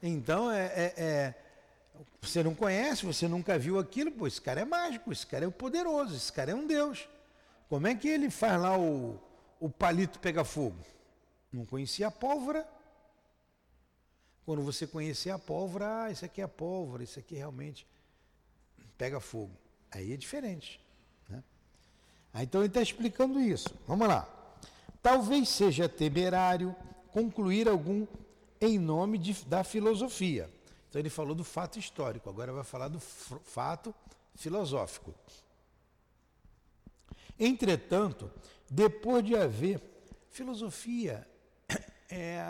[0.02, 1.36] Então, é, é, é
[2.22, 5.50] você não conhece, você nunca viu aquilo, pô, esse cara é mágico, esse cara é
[5.50, 7.10] poderoso, esse cara é um Deus.
[7.70, 9.18] Como é que ele faz lá o,
[9.60, 10.78] o palito pegar fogo?
[11.54, 12.68] Não conhecia a pólvora.
[14.46, 17.88] Quando você conhecer a pólvora, ah, isso aqui é pólvora, isso aqui realmente
[18.98, 19.56] pega fogo.
[19.92, 20.82] Aí é diferente.
[21.30, 21.44] Né?
[22.34, 23.70] Ah, então ele está explicando isso.
[23.88, 24.28] Vamos lá.
[25.02, 26.76] Talvez seja temerário
[27.12, 28.06] concluir algum
[28.60, 30.50] em nome de, da filosofia
[30.90, 33.94] então ele falou do fato histórico, agora vai falar do fato
[34.36, 35.14] filosófico.
[37.40, 38.32] Entretanto,
[38.70, 39.82] depois de haver
[40.30, 41.28] filosofia,
[42.10, 42.42] é,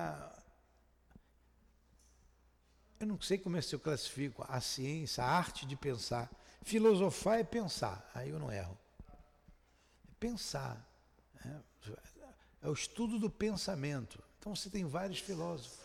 [2.99, 6.29] eu não sei como é que eu classifico a ciência, a arte de pensar.
[6.63, 8.77] Filosofar é pensar, aí eu não erro.
[9.07, 10.85] É pensar.
[11.45, 11.59] É,
[12.63, 14.21] é o estudo do pensamento.
[14.39, 15.79] Então você tem vários filósofos.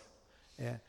[0.59, 0.81] É,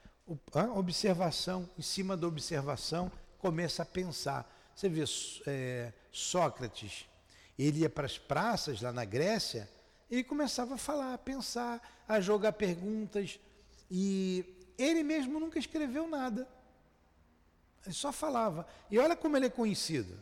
[0.53, 4.51] a observação, em cima da observação, começa a pensar.
[4.75, 5.03] Você vê
[5.45, 7.05] é, Sócrates,
[7.57, 9.69] ele ia para as praças lá na Grécia,
[10.09, 13.39] ele começava a falar, a pensar, a jogar perguntas,
[13.89, 14.45] e
[14.77, 16.47] ele mesmo nunca escreveu nada.
[17.85, 18.67] Ele só falava.
[18.89, 20.21] E olha como ele é conhecido.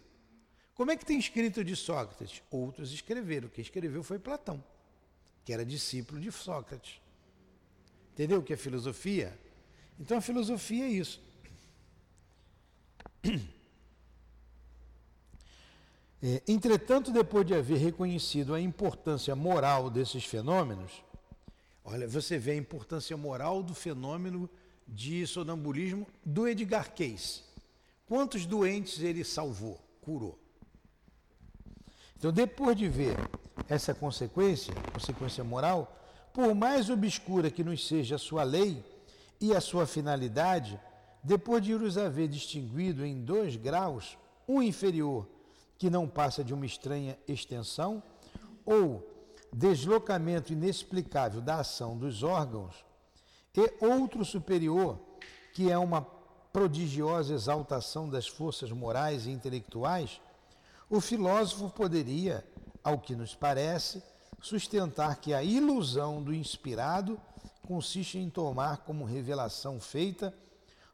[0.75, 2.41] Como é que tem escrito de Sócrates?
[2.49, 3.47] Outros escreveram.
[3.47, 4.63] Quem escreveu foi Platão,
[5.45, 6.99] que era discípulo de Sócrates.
[8.13, 9.37] Entendeu o que é filosofia?
[9.99, 11.21] Então a filosofia é isso.
[16.25, 21.03] É, entretanto, depois de haver reconhecido a importância moral desses fenômenos,
[21.83, 24.49] olha, você vê a importância moral do fenômeno
[24.87, 27.41] de sonambulismo do Edgar Cayce.
[28.05, 30.39] Quantos doentes ele salvou, curou?
[32.15, 33.17] Então, depois de ver
[33.67, 35.93] essa consequência, consequência moral,
[36.33, 38.81] por mais obscura que nos seja a sua lei
[39.41, 40.79] e a sua finalidade,
[41.21, 44.17] depois de os haver distinguido em dois graus,
[44.47, 45.27] um inferior
[45.83, 48.01] que não passa de uma estranha extensão,
[48.65, 49.05] ou
[49.51, 52.73] deslocamento inexplicável da ação dos órgãos,
[53.53, 54.97] e outro superior,
[55.53, 56.01] que é uma
[56.53, 60.21] prodigiosa exaltação das forças morais e intelectuais,
[60.89, 62.47] o filósofo poderia,
[62.81, 64.01] ao que nos parece,
[64.41, 67.19] sustentar que a ilusão do inspirado
[67.67, 70.33] consiste em tomar como revelação feita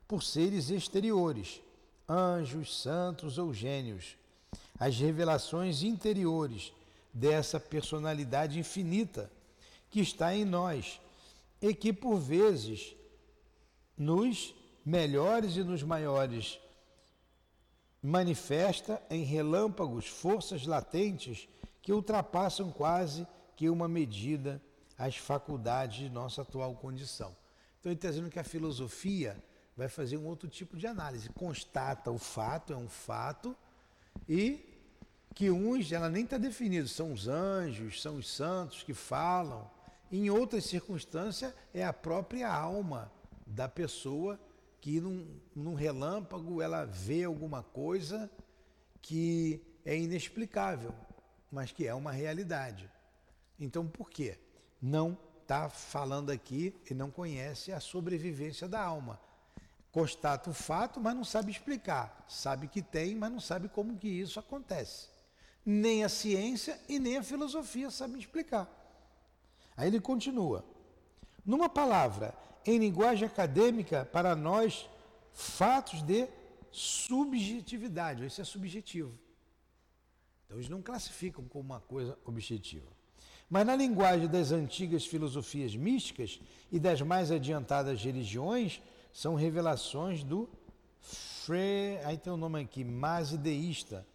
[0.07, 1.61] por seres exteriores,
[2.09, 4.17] anjos, santos ou gênios,
[4.79, 6.71] as revelações interiores
[7.13, 9.29] dessa personalidade infinita
[9.89, 11.01] que está em nós
[11.61, 12.95] e que, por vezes,
[13.97, 14.55] nos
[14.85, 16.59] melhores e nos maiores
[18.01, 21.49] manifesta em relâmpagos forças latentes
[21.81, 23.27] que ultrapassam quase
[23.57, 24.61] que uma medida
[24.97, 27.35] as faculdades de nossa atual condição.
[27.79, 29.41] Então, ele está dizendo que a filosofia
[29.75, 31.29] vai fazer um outro tipo de análise.
[31.29, 33.55] Constata o fato, é um fato,
[34.27, 34.68] e
[35.33, 39.69] que uns, ela nem está definido, são os anjos, são os santos que falam.
[40.11, 43.11] Em outras circunstâncias, é a própria alma
[43.45, 44.39] da pessoa
[44.81, 48.29] que num, num relâmpago ela vê alguma coisa
[49.01, 50.93] que é inexplicável,
[51.51, 52.89] mas que é uma realidade.
[53.59, 54.37] Então, por quê?
[54.81, 59.19] Não está falando aqui e não conhece a sobrevivência da alma.
[59.91, 62.25] Constata o fato, mas não sabe explicar.
[62.27, 65.18] Sabe que tem, mas não sabe como que isso acontece
[65.65, 68.67] nem a ciência e nem a filosofia sabem explicar.
[69.75, 70.65] Aí ele continua.
[71.45, 72.33] Numa palavra,
[72.65, 74.89] em linguagem acadêmica, para nós,
[75.31, 76.27] fatos de
[76.71, 78.25] subjetividade.
[78.25, 79.17] Isso é subjetivo.
[80.45, 82.87] Então, eles não classificam como uma coisa objetiva.
[83.49, 86.39] Mas na linguagem das antigas filosofias místicas
[86.71, 88.81] e das mais adiantadas religiões,
[89.11, 90.49] são revelações do
[91.01, 91.97] Fre...
[92.03, 94.05] aí tem um nome aqui, masideísta,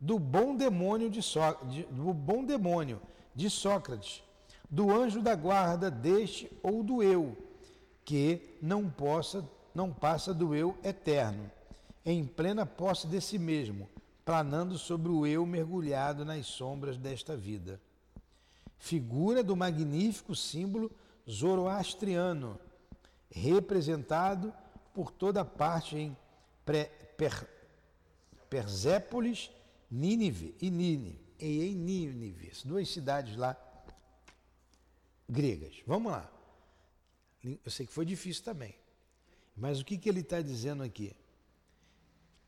[0.00, 3.00] do bom demônio de, so, de, do bom demônio
[3.34, 4.22] de Sócrates,
[4.68, 7.36] do anjo da guarda deste ou do eu,
[8.04, 9.44] que não possa
[9.76, 11.50] não passa do eu eterno,
[12.02, 13.86] em plena posse de si mesmo,
[14.24, 17.78] planando sobre o eu mergulhado nas sombras desta vida.
[18.78, 20.90] Figura do magnífico símbolo
[21.30, 22.58] zoroastriano,
[23.30, 24.50] representado
[24.94, 26.16] por toda parte em
[26.64, 26.90] per,
[28.48, 29.50] Persépolis
[29.90, 33.56] Nínive e Nínive, e em Nínive, duas cidades lá
[35.28, 35.82] gregas.
[35.86, 36.30] Vamos lá.
[37.64, 38.74] Eu sei que foi difícil também.
[39.56, 41.14] Mas o que, que ele está dizendo aqui?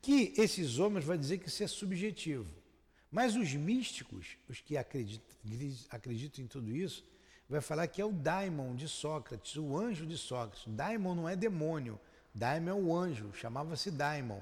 [0.02, 2.52] Que esses homens vai dizer que isso é subjetivo.
[3.10, 5.36] Mas os místicos, os que acreditam,
[5.88, 7.04] acreditam em tudo isso,
[7.48, 10.64] vai falar que é o daimon de Sócrates, o anjo de Sócrates.
[10.66, 11.98] Daimon não é demônio,
[12.34, 14.40] daimon é o anjo, chamava-se daimon.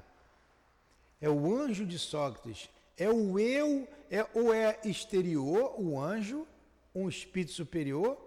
[1.21, 6.47] É o anjo de Sócrates, é o eu, é, ou é exterior, o anjo,
[6.95, 8.19] um espírito superior,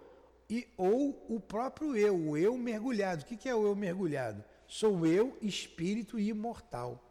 [0.49, 3.23] e ou o próprio eu, o eu mergulhado.
[3.23, 4.43] O que é o eu mergulhado?
[4.67, 7.03] Sou eu, espírito imortal.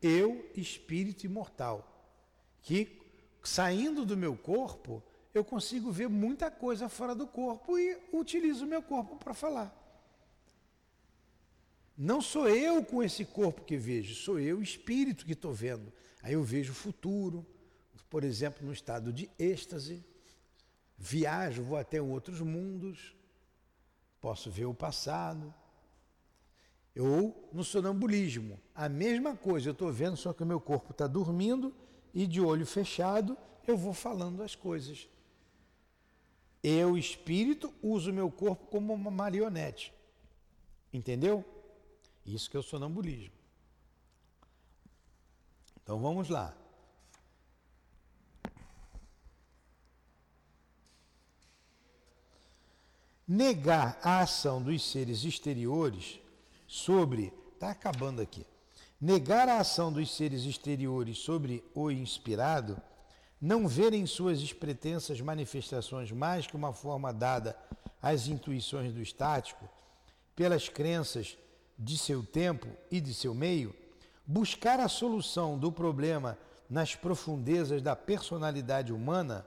[0.00, 1.90] Eu, espírito imortal.
[2.62, 3.00] Que
[3.42, 5.02] saindo do meu corpo,
[5.34, 9.80] eu consigo ver muita coisa fora do corpo e utilizo o meu corpo para falar.
[11.96, 15.92] Não sou eu com esse corpo que vejo, sou eu, espírito, que estou vendo.
[16.24, 17.46] Aí eu vejo o futuro,
[18.08, 20.02] por exemplo, no estado de êxtase,
[20.96, 23.14] viajo, vou até outros mundos,
[24.22, 25.52] posso ver o passado.
[26.98, 31.06] Ou no sonambulismo, a mesma coisa, eu estou vendo, só que o meu corpo está
[31.06, 31.74] dormindo
[32.14, 35.06] e de olho fechado eu vou falando as coisas.
[36.62, 39.92] Eu, espírito, uso o meu corpo como uma marionete.
[40.90, 41.44] Entendeu?
[42.24, 43.33] Isso que é o sonambulismo.
[45.84, 46.56] Então vamos lá.
[53.28, 56.18] Negar a ação dos seres exteriores
[56.66, 57.32] sobre.
[57.54, 58.44] Está acabando aqui.
[59.00, 62.80] negar a ação dos seres exteriores sobre o inspirado,
[63.40, 67.54] não ver em suas pretensas manifestações mais que uma forma dada
[68.00, 69.68] às intuições do estático,
[70.34, 71.36] pelas crenças
[71.78, 73.74] de seu tempo e de seu meio,
[74.26, 79.46] buscar a solução do problema nas profundezas da personalidade humana,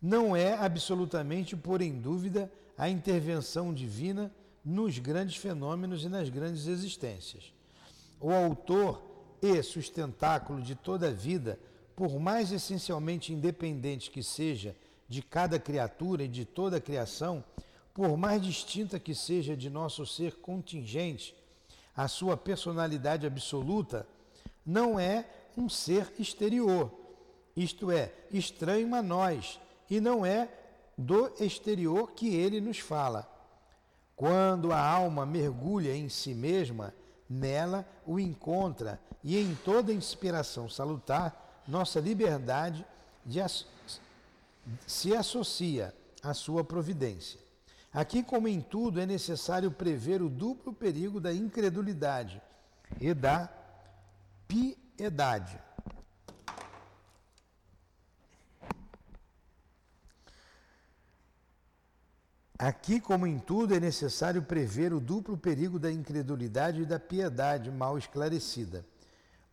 [0.00, 4.32] não é absolutamente pôr em dúvida a intervenção divina
[4.64, 7.52] nos grandes fenômenos e nas grandes existências.
[8.20, 9.02] O autor
[9.40, 11.58] e sustentáculo de toda a vida,
[11.96, 14.76] por mais essencialmente independente que seja
[15.08, 17.44] de cada criatura e de toda a criação,
[17.92, 21.34] por mais distinta que seja de nosso ser contingente,
[21.96, 24.06] a sua personalidade absoluta
[24.64, 25.26] não é
[25.56, 26.90] um ser exterior,
[27.56, 30.48] isto é, estranho a nós, e não é
[30.96, 33.28] do exterior que ele nos fala.
[34.16, 36.94] Quando a alma mergulha em si mesma,
[37.28, 42.86] nela o encontra e em toda inspiração salutar, nossa liberdade
[43.42, 43.66] as...
[44.86, 47.41] se associa à sua providência.
[47.92, 52.40] Aqui, como em tudo, é necessário prever o duplo perigo da incredulidade
[52.98, 53.50] e da
[54.48, 55.58] piedade.
[62.58, 67.70] Aqui, como em tudo, é necessário prever o duplo perigo da incredulidade e da piedade
[67.70, 68.86] mal esclarecida.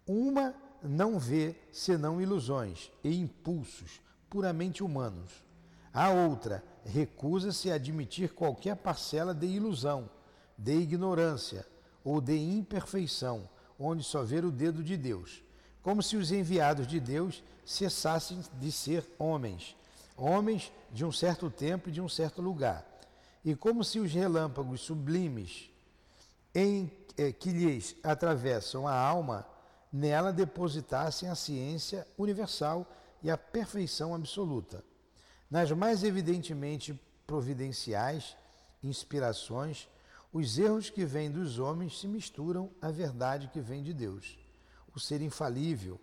[0.08, 5.49] Uma não vê senão ilusões e impulsos puramente humanos.
[5.94, 10.10] A outra recusa-se a admitir qualquer parcela de ilusão,
[10.58, 11.66] de ignorância
[12.04, 15.44] ou de imperfeição, onde só ver o dedo de Deus,
[15.82, 19.76] como se os enviados de Deus cessassem de ser homens,
[20.18, 22.86] homens de um certo tempo e de um certo lugar,
[23.44, 25.70] e como se os relâmpagos sublimes
[26.54, 29.46] em eh, que lhes atravessam a alma
[29.92, 32.86] nela depositassem a ciência universal
[33.24, 34.84] e a perfeição absoluta.
[35.50, 38.38] Nas mais evidentemente providenciais
[38.84, 39.90] inspirações,
[40.32, 44.38] os erros que vêm dos homens se misturam à verdade que vem de Deus.
[44.96, 46.00] O ser infalível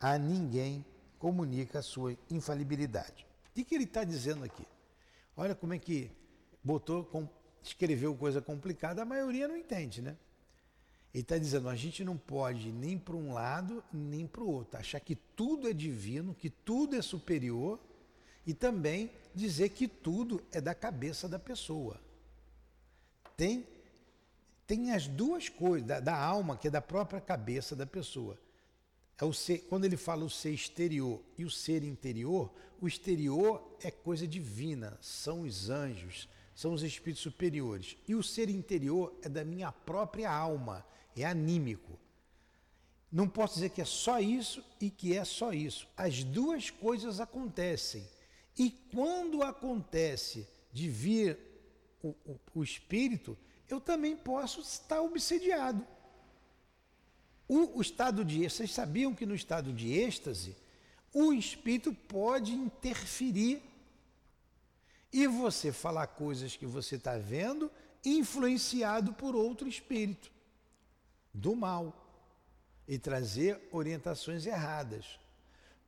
[0.00, 0.84] a ninguém
[1.18, 3.26] comunica a sua infalibilidade.
[3.50, 4.66] O que, que ele está dizendo aqui?
[5.36, 6.10] Olha como é que
[6.64, 7.08] botou,
[7.62, 10.16] escreveu coisa complicada, a maioria não entende, né?
[11.12, 14.78] Ele está dizendo, a gente não pode nem para um lado nem para o outro,
[14.78, 17.80] achar que tudo é divino, que tudo é superior
[18.46, 22.00] e também dizer que tudo é da cabeça da pessoa.
[23.36, 23.66] Tem,
[24.66, 28.38] tem as duas coisas, da, da alma, que é da própria cabeça da pessoa.
[29.18, 33.76] É o ser, quando ele fala o ser exterior e o ser interior, o exterior
[33.82, 37.96] é coisa divina, são os anjos, são os espíritos superiores.
[38.08, 40.84] E o ser interior é da minha própria alma,
[41.14, 41.98] é anímico.
[43.12, 45.88] Não posso dizer que é só isso e que é só isso.
[45.96, 48.06] As duas coisas acontecem.
[48.60, 51.38] E quando acontece de vir
[52.02, 53.34] o, o, o espírito,
[53.66, 55.82] eu também posso estar obsediado.
[57.48, 60.54] O, o estado de êxtase, vocês sabiam que no estado de êxtase,
[61.10, 63.62] o espírito pode interferir
[65.10, 67.72] e você falar coisas que você está vendo
[68.04, 70.30] influenciado por outro espírito
[71.32, 71.96] do mal
[72.86, 75.19] e trazer orientações erradas.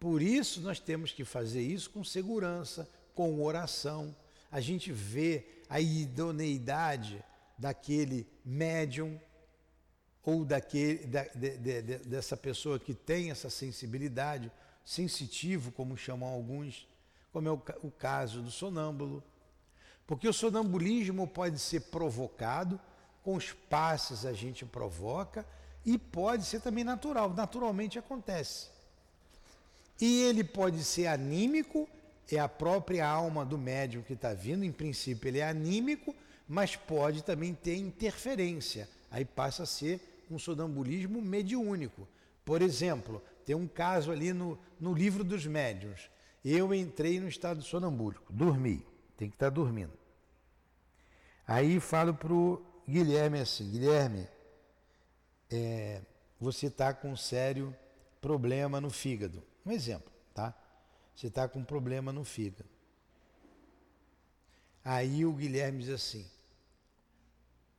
[0.03, 4.13] Por isso nós temos que fazer isso com segurança, com oração.
[4.51, 7.25] A gente vê a idoneidade
[7.57, 9.17] daquele médium
[10.25, 14.51] ou daquele, da, de, de, de, dessa pessoa que tem essa sensibilidade,
[14.85, 16.85] sensitivo, como chamam alguns,
[17.33, 19.23] como é o, o caso do sonâmbulo.
[20.05, 22.81] Porque o sonambulismo pode ser provocado,
[23.23, 25.47] com os passes a gente provoca,
[25.87, 28.82] e pode ser também natural, naturalmente acontece.
[30.01, 31.89] E ele pode ser anímico,
[32.31, 36.15] é a própria alma do médium que está vindo, em princípio ele é anímico,
[36.49, 38.89] mas pode também ter interferência.
[39.11, 42.09] Aí passa a ser um sonambulismo mediúnico.
[42.45, 46.11] Por exemplo, tem um caso ali no, no livro dos médiuns.
[46.45, 48.85] Eu entrei no estado sonambúlico, dormi,
[49.17, 49.93] tem que estar tá dormindo.
[51.47, 54.27] Aí falo para o Guilherme assim, Guilherme,
[55.51, 56.01] é,
[56.41, 57.75] você está com um sério
[58.21, 59.43] problema no fígado.
[59.65, 60.55] Um exemplo, tá?
[61.15, 62.69] Você está com um problema no fígado.
[64.85, 66.27] Aí o Guilherme diz assim: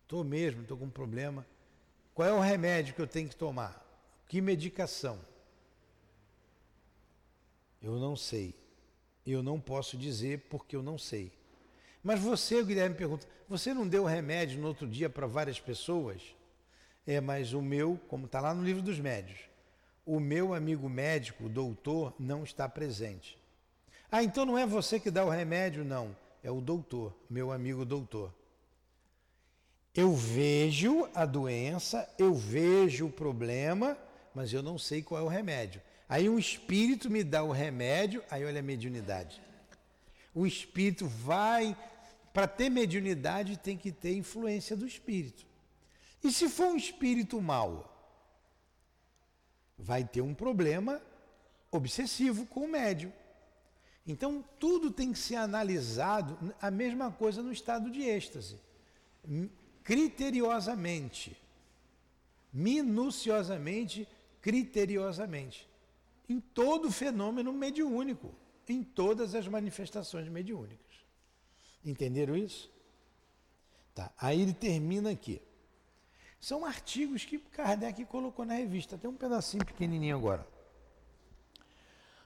[0.04, 1.46] estou mesmo, estou com um problema.
[2.14, 3.84] Qual é o remédio que eu tenho que tomar?
[4.28, 5.20] Que medicação?
[7.82, 8.56] Eu não sei.
[9.26, 11.32] Eu não posso dizer porque eu não sei.
[12.04, 16.22] Mas você, o Guilherme pergunta, você não deu remédio no outro dia para várias pessoas?
[17.06, 19.40] É, mas o meu, como está lá no livro dos médios,
[20.06, 23.38] o meu amigo médico, o doutor, não está presente.
[24.12, 25.84] Ah, então não é você que dá o remédio?
[25.84, 28.34] Não, é o doutor, meu amigo doutor.
[29.96, 33.98] Eu vejo a doença, eu vejo o problema,
[34.34, 35.82] mas eu não sei qual é o remédio.
[36.10, 39.42] Aí um espírito me dá o remédio, aí olha a mediunidade.
[40.34, 41.78] O espírito vai.
[42.34, 45.46] Para ter mediunidade tem que ter influência do espírito.
[46.24, 47.93] E se for um espírito mau?
[49.84, 51.02] Vai ter um problema
[51.70, 53.12] obsessivo com o médium.
[54.08, 58.60] Então tudo tem que ser analisado, a mesma coisa no estado de êxtase
[59.84, 61.38] criteriosamente,
[62.52, 64.08] minuciosamente,
[64.42, 65.68] criteriosamente,
[66.30, 68.34] em todo fenômeno mediúnico,
[68.68, 70.80] em todas as manifestações mediúnicas.
[71.84, 72.72] Entenderam isso?
[73.94, 74.12] Tá.
[74.18, 75.42] Aí ele termina aqui.
[76.44, 78.98] São artigos que Kardec colocou na revista.
[78.98, 80.46] Tem um pedacinho pequenininho agora.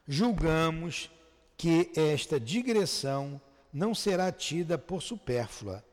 [0.07, 1.11] Julgamos
[1.55, 3.39] que esta digressão
[3.71, 5.85] não será tida por supérflua,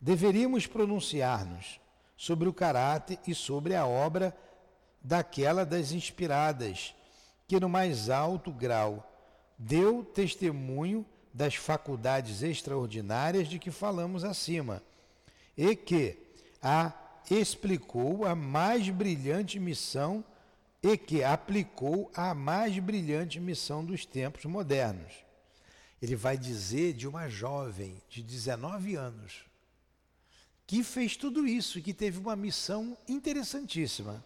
[0.00, 1.78] deveríamos pronunciar-nos
[2.16, 4.34] sobre o caráter e sobre a obra
[5.02, 6.94] daquela das inspiradas,
[7.46, 9.06] que no mais alto grau
[9.58, 14.82] deu testemunho das faculdades extraordinárias de que falamos acima,
[15.54, 16.16] e que
[16.62, 20.24] a explicou a mais brilhante missão
[20.82, 25.12] e que aplicou a mais brilhante missão dos tempos modernos.
[26.00, 29.44] Ele vai dizer de uma jovem de 19 anos,
[30.66, 34.24] que fez tudo isso que teve uma missão interessantíssima.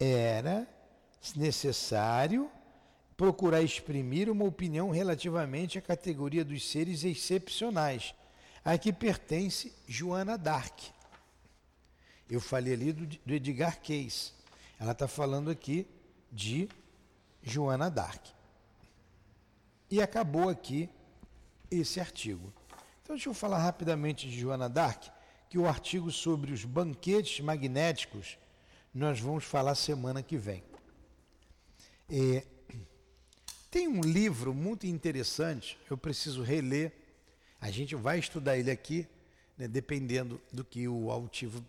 [0.00, 0.66] Era
[1.34, 2.50] necessário
[3.16, 8.14] procurar exprimir uma opinião relativamente à categoria dos seres excepcionais,
[8.64, 10.95] a que pertence Joana Dark.
[12.28, 14.32] Eu falei ali do, do Edgar Cayce.
[14.78, 15.86] Ela está falando aqui
[16.30, 16.68] de
[17.42, 18.26] Joana Dark.
[19.90, 20.88] E acabou aqui
[21.70, 22.52] esse artigo.
[23.02, 25.04] Então, deixa eu falar rapidamente de Joana Dark,
[25.48, 28.36] que o artigo sobre os banquetes magnéticos
[28.92, 30.64] nós vamos falar semana que vem.
[32.08, 32.44] É,
[33.70, 36.92] tem um livro muito interessante, eu preciso reler.
[37.60, 39.06] A gente vai estudar ele aqui,
[39.58, 41.62] né, dependendo do que o altivo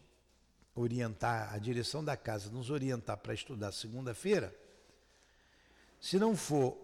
[0.77, 4.55] orientar, a direção da casa nos orientar para estudar segunda-feira.
[5.99, 6.77] Se não for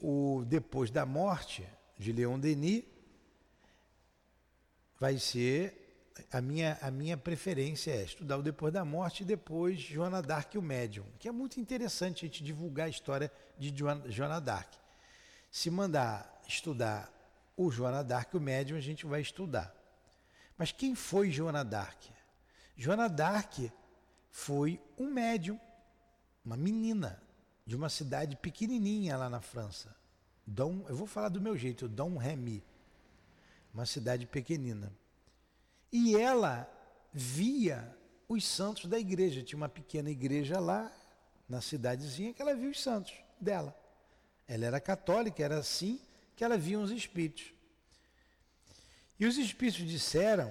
[0.00, 1.66] o Depois da Morte,
[1.98, 2.84] de Leon Denis,
[4.98, 5.80] vai ser
[6.30, 10.54] a minha, a minha preferência é estudar o Depois da Morte e depois Joana Dark
[10.54, 13.74] e o Médium, que é muito interessante a gente divulgar a história de
[14.08, 14.72] Joana Dark.
[15.50, 17.10] Se mandar estudar
[17.56, 19.74] o Joana Dark e o Médium, a gente vai estudar.
[20.56, 22.02] Mas quem foi Joana Dark?
[22.80, 23.58] Joana Dark
[24.30, 25.60] foi um médium,
[26.42, 27.22] uma menina
[27.66, 29.94] de uma cidade pequenininha lá na França.
[30.46, 32.64] Dom, eu vou falar do meu jeito, Dom Remy
[33.74, 34.90] uma cidade pequenina.
[35.92, 36.66] E ela
[37.12, 37.94] via
[38.26, 39.42] os santos da igreja.
[39.42, 40.90] Tinha uma pequena igreja lá,
[41.46, 43.78] na cidadezinha, que ela via os santos dela.
[44.48, 46.00] Ela era católica, era assim
[46.34, 47.52] que ela via os espíritos.
[49.18, 50.50] E os espíritos disseram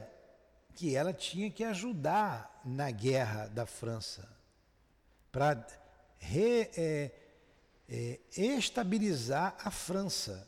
[0.79, 4.27] que ela tinha que ajudar na guerra da França
[5.31, 5.67] para
[6.21, 7.11] é,
[7.87, 10.47] é, estabilizar a França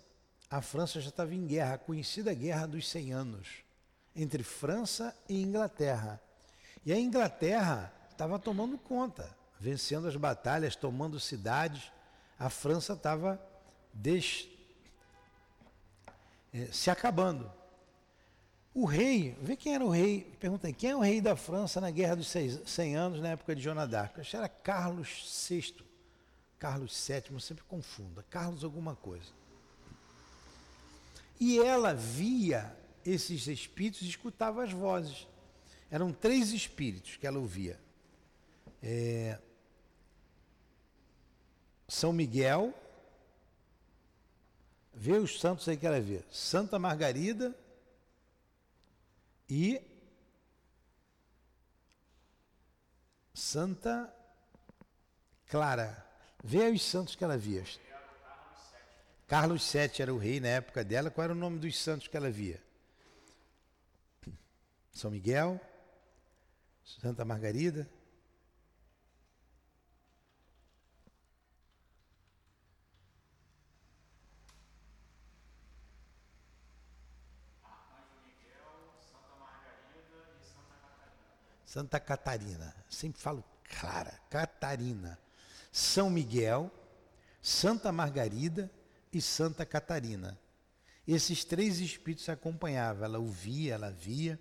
[0.52, 3.48] a França já estava em guerra, a conhecida Guerra dos 100 Anos,
[4.14, 6.22] entre França e Inglaterra.
[6.86, 11.90] E a Inglaterra estava tomando conta, vencendo as batalhas, tomando cidades.
[12.38, 13.42] A França estava
[13.94, 14.50] des...
[16.54, 17.50] Eh, se acabando.
[18.74, 21.82] O rei, vê quem era o rei, pergunta aí, quem é o rei da França
[21.82, 22.34] na Guerra dos
[22.66, 24.18] 100 Anos, na época de Joana d'Arc?
[24.18, 25.76] Acho que era Carlos VI,
[26.58, 29.30] Carlos VII, sempre confunda, Carlos alguma coisa.
[31.38, 32.74] E ela via
[33.06, 35.28] esses espíritos e escutava as vozes.
[35.90, 37.78] Eram três espíritos que ela ouvia.
[38.82, 39.38] É,
[41.90, 42.74] São Miguel,
[44.94, 46.24] vê os santos aí que ela vê.
[46.32, 47.54] Santa Margarida
[49.54, 49.82] e
[53.34, 54.16] Santa
[55.50, 56.08] Clara.
[56.42, 57.66] Vê os santos que ela via.
[59.28, 61.12] Carlos VII era o rei na época dela.
[61.12, 62.64] Qual era o nome dos santos que ela via?
[64.94, 65.60] São Miguel,
[66.86, 67.90] Santa Margarida.
[81.72, 82.76] Santa Catarina.
[82.90, 85.18] Sempre falo Clara, Catarina.
[85.72, 86.70] São Miguel,
[87.42, 88.70] Santa Margarida
[89.14, 90.38] e Santa Catarina.
[91.08, 94.38] Esses três espíritos acompanhavam, ela ouvia, ela via.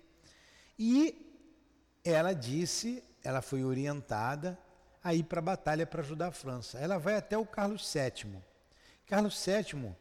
[0.77, 1.25] E
[2.03, 4.59] ela disse, ela foi orientada
[5.01, 6.79] a ir para a batalha para ajudar a França.
[6.79, 8.43] Ela vai até o Carlos VII.
[9.07, 9.95] Carlos VII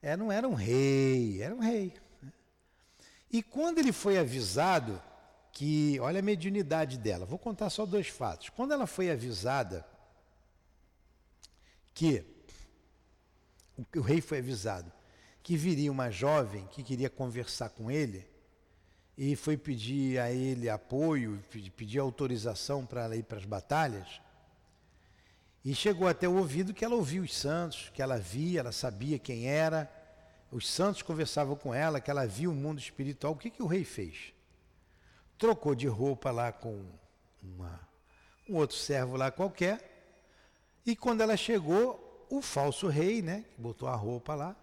[0.00, 1.94] é, não era um rei, era um rei.
[2.22, 2.32] Né?
[3.28, 5.02] E quando ele foi avisado
[5.60, 8.48] que, olha a mediunidade dela, vou contar só dois fatos.
[8.48, 9.84] Quando ela foi avisada
[11.92, 12.24] que,
[13.94, 14.90] o rei foi avisado
[15.42, 18.26] que viria uma jovem que queria conversar com ele
[19.18, 21.38] e foi pedir a ele apoio,
[21.76, 24.18] pedir autorização para ela ir para as batalhas.
[25.62, 29.18] E chegou até o ouvido que ela ouvia os santos, que ela via, ela sabia
[29.18, 29.92] quem era,
[30.50, 33.34] os santos conversavam com ela, que ela via o mundo espiritual.
[33.34, 34.32] O que, que o rei fez?
[35.40, 36.84] Trocou de roupa lá com
[37.42, 37.80] uma,
[38.46, 39.90] um outro servo lá qualquer,
[40.84, 44.54] e quando ela chegou, o falso rei, né, que botou a roupa lá,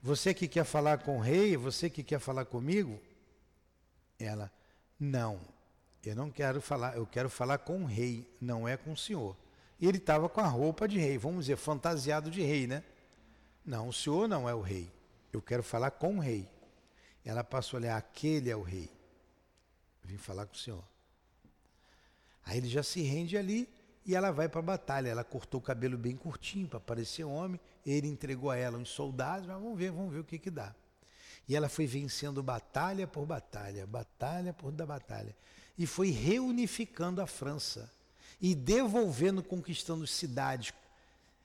[0.00, 3.00] você que quer falar com o rei, você que quer falar comigo?
[4.16, 4.48] Ela,
[4.98, 5.40] não,
[6.04, 9.36] eu não quero falar, eu quero falar com o rei, não é com o senhor.
[9.80, 12.84] E ele estava com a roupa de rei, vamos dizer, fantasiado de rei, né?
[13.66, 14.88] Não, o senhor não é o rei.
[15.32, 16.48] Eu quero falar com o rei.
[17.24, 18.97] Ela passou a olhar, aquele é o rei.
[20.08, 20.82] Vim falar com o senhor.
[22.44, 23.68] Aí ele já se rende ali
[24.06, 25.08] e ela vai para a batalha.
[25.08, 27.60] Ela cortou o cabelo bem curtinho para parecer homem.
[27.84, 30.74] Ele entregou a ela uns soldados, mas vamos ver, vamos ver o que que dá.
[31.46, 35.36] E ela foi vencendo batalha por batalha, batalha por da batalha.
[35.76, 37.92] E foi reunificando a França
[38.40, 40.72] e devolvendo, conquistando cidades,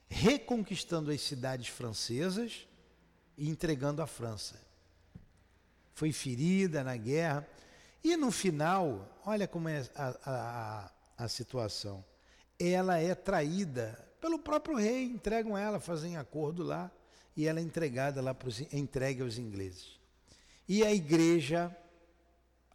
[0.07, 2.65] reconquistando as cidades francesas
[3.37, 4.59] e entregando a França.
[5.93, 7.47] Foi ferida na guerra.
[8.03, 10.91] E no final, olha como é a, a,
[11.25, 12.03] a situação.
[12.59, 16.91] Ela é traída pelo próprio rei, entregam ela, fazem acordo lá,
[17.35, 19.97] e ela é entregada lá pros, entregue aos ingleses.
[20.67, 21.73] E a igreja,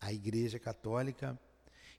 [0.00, 1.38] a igreja católica,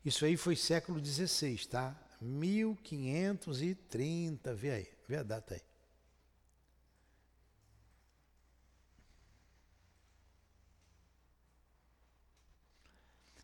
[0.03, 1.95] isso aí foi século XVI, tá?
[2.21, 5.61] 1530, vê aí, vê a data aí.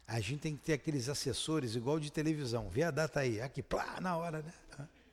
[0.08, 2.70] A gente tem que ter aqueles assessores igual de televisão.
[2.70, 4.54] Vê a data aí, aqui, plá, na hora, né?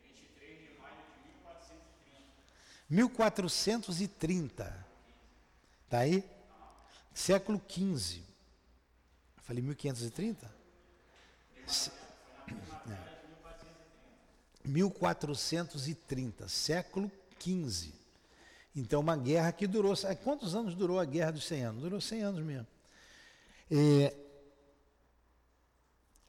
[0.02, 2.24] 23 de maio de 1430.
[2.90, 4.86] 1430.
[5.88, 6.24] Tá aí?
[7.14, 8.22] Século XV.
[9.42, 10.46] Falei 1530?
[11.66, 13.12] É.
[14.64, 17.92] 1430, século XV.
[18.74, 19.94] Então, uma guerra que durou.
[20.22, 21.82] Quantos anos durou a Guerra dos 100 anos?
[21.82, 22.66] Durou 100 anos mesmo.
[23.70, 24.14] É,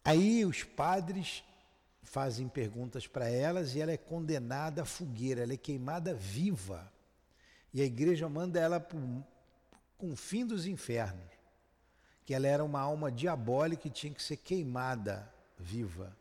[0.03, 1.43] aí os padres
[2.01, 6.91] fazem perguntas para elas e ela é condenada à fogueira, ela é queimada viva.
[7.73, 8.97] E a igreja manda ela para
[9.99, 11.31] o fim dos infernos,
[12.25, 16.15] que ela era uma alma diabólica e tinha que ser queimada viva.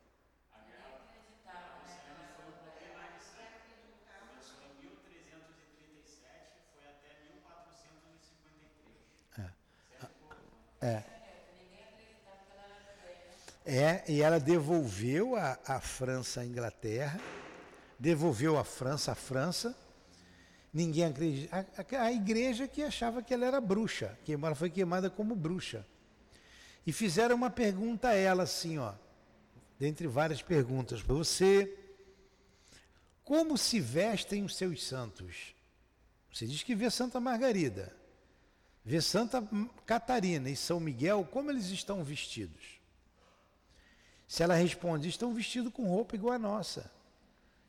[10.83, 11.12] É.
[13.65, 17.19] É, e ela devolveu a, a França à Inglaterra,
[17.97, 19.77] devolveu a França à França.
[20.73, 21.67] Ninguém acredita.
[21.77, 25.85] A, a, igreja que achava que ela era bruxa, que ela foi queimada como bruxa.
[26.85, 28.93] E fizeram uma pergunta a ela assim, ó,
[29.79, 31.79] dentre várias perguntas para você.
[33.23, 35.55] Como se vestem os seus santos?
[36.33, 37.95] Você diz que vê Santa Margarida.
[38.83, 39.41] Vê Santa
[39.85, 42.82] Catarina e São Miguel, como eles estão vestidos?
[44.33, 46.91] Se ela responde, estão vestidos com roupa igual a nossa.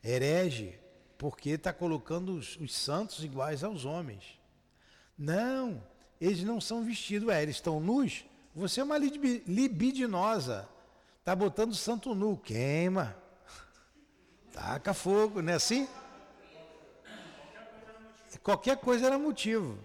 [0.02, 0.80] Herege,
[1.18, 4.40] porque está colocando os, os, santos iguais aos homens.
[5.18, 5.86] Não,
[6.18, 8.24] eles não são vestidos, é, eles estão nus.
[8.54, 10.66] Você é uma libidinosa.
[11.18, 13.14] Está botando santo nu, queima.
[14.50, 15.86] Taca fogo, não é assim?
[18.42, 19.78] Qualquer coisa era motivo.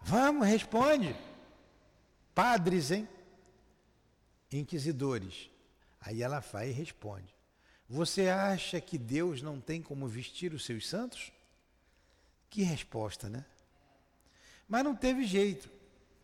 [0.00, 1.16] Vamos, responde.
[2.32, 3.08] Padres, hein?
[4.52, 5.55] Inquisidores.
[6.06, 7.34] Aí ela vai e responde.
[7.90, 11.32] Você acha que Deus não tem como vestir os seus santos?
[12.48, 13.44] Que resposta, né?
[14.68, 15.68] Mas não teve jeito.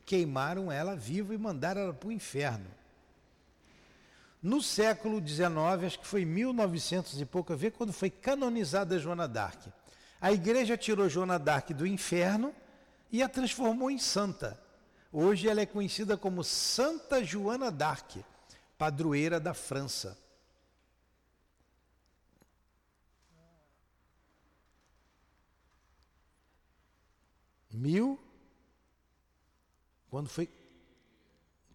[0.06, 2.70] Queimaram ela viva e mandaram ela para o inferno.
[4.40, 5.50] No século XIX,
[5.84, 9.66] acho que foi 1900 e pouco, a ver quando foi canonizada Joana d'Arc.
[10.20, 12.54] A igreja tirou Joana d'Arc do inferno
[13.10, 14.60] e a transformou em santa.
[15.12, 18.24] Hoje ela é conhecida como Santa Joana d'Arc,
[18.82, 20.18] padroeira da França.
[27.70, 28.18] Mil.
[30.10, 30.50] Quando foi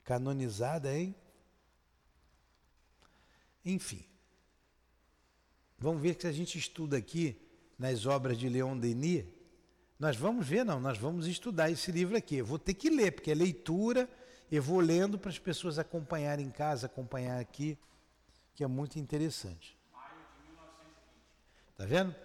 [0.03, 1.15] canonizada, hein?
[3.63, 4.05] Enfim.
[5.79, 7.41] Vamos ver que se a gente estuda aqui
[7.79, 9.23] nas obras de Leon Denis,
[9.97, 12.35] nós vamos ver, não, nós vamos estudar esse livro aqui.
[12.35, 14.09] Eu vou ter que ler, porque é leitura,
[14.51, 17.77] eu vou lendo para as pessoas acompanharem em casa, acompanhar aqui,
[18.55, 19.77] que é muito interessante.
[21.77, 22.15] Tá vendo?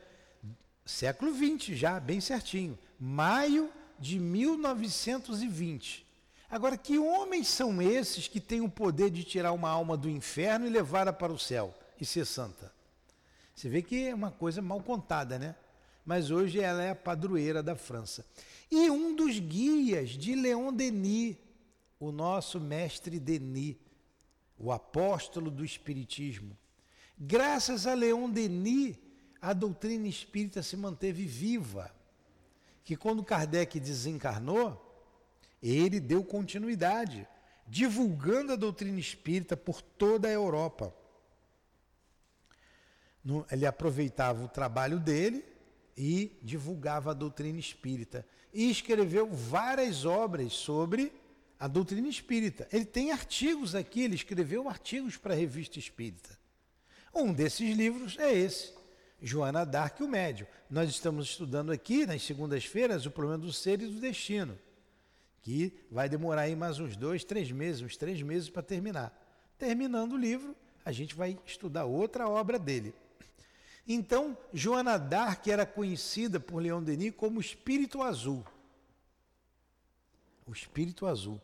[0.84, 2.78] Século 20 já, bem certinho.
[2.98, 6.06] Maio de 1920.
[6.50, 10.66] Agora, que homens são esses que têm o poder de tirar uma alma do inferno
[10.66, 12.72] e levá-la para o céu e ser santa?
[13.54, 15.54] Você vê que é uma coisa mal contada, né?
[16.04, 18.24] Mas hoje ela é a padroeira da França.
[18.70, 21.36] E um dos guias de Leon Denis,
[22.02, 23.76] o nosso mestre Denis,
[24.58, 26.58] o apóstolo do Espiritismo.
[27.16, 28.98] Graças a Leon Denis,
[29.40, 31.94] a doutrina espírita se manteve viva.
[32.82, 34.84] Que quando Kardec desencarnou,
[35.62, 37.24] ele deu continuidade,
[37.68, 40.92] divulgando a doutrina espírita por toda a Europa.
[43.48, 45.44] Ele aproveitava o trabalho dele
[45.96, 48.26] e divulgava a doutrina espírita.
[48.52, 51.21] E escreveu várias obras sobre
[51.62, 52.66] a doutrina espírita.
[52.72, 56.36] Ele tem artigos aqui, ele escreveu artigos para a revista espírita.
[57.14, 58.74] Um desses livros é esse,
[59.20, 60.44] Joana Dark e o Médio.
[60.68, 64.58] Nós estamos estudando aqui, nas segundas-feiras, o problema do ser e do destino,
[65.40, 69.16] que vai demorar aí mais uns dois, três meses, uns três meses para terminar.
[69.56, 72.92] Terminando o livro, a gente vai estudar outra obra dele.
[73.86, 78.44] Então, Joana d'Arc era conhecida por Leon Denis como espírito azul.
[80.44, 81.40] O espírito azul,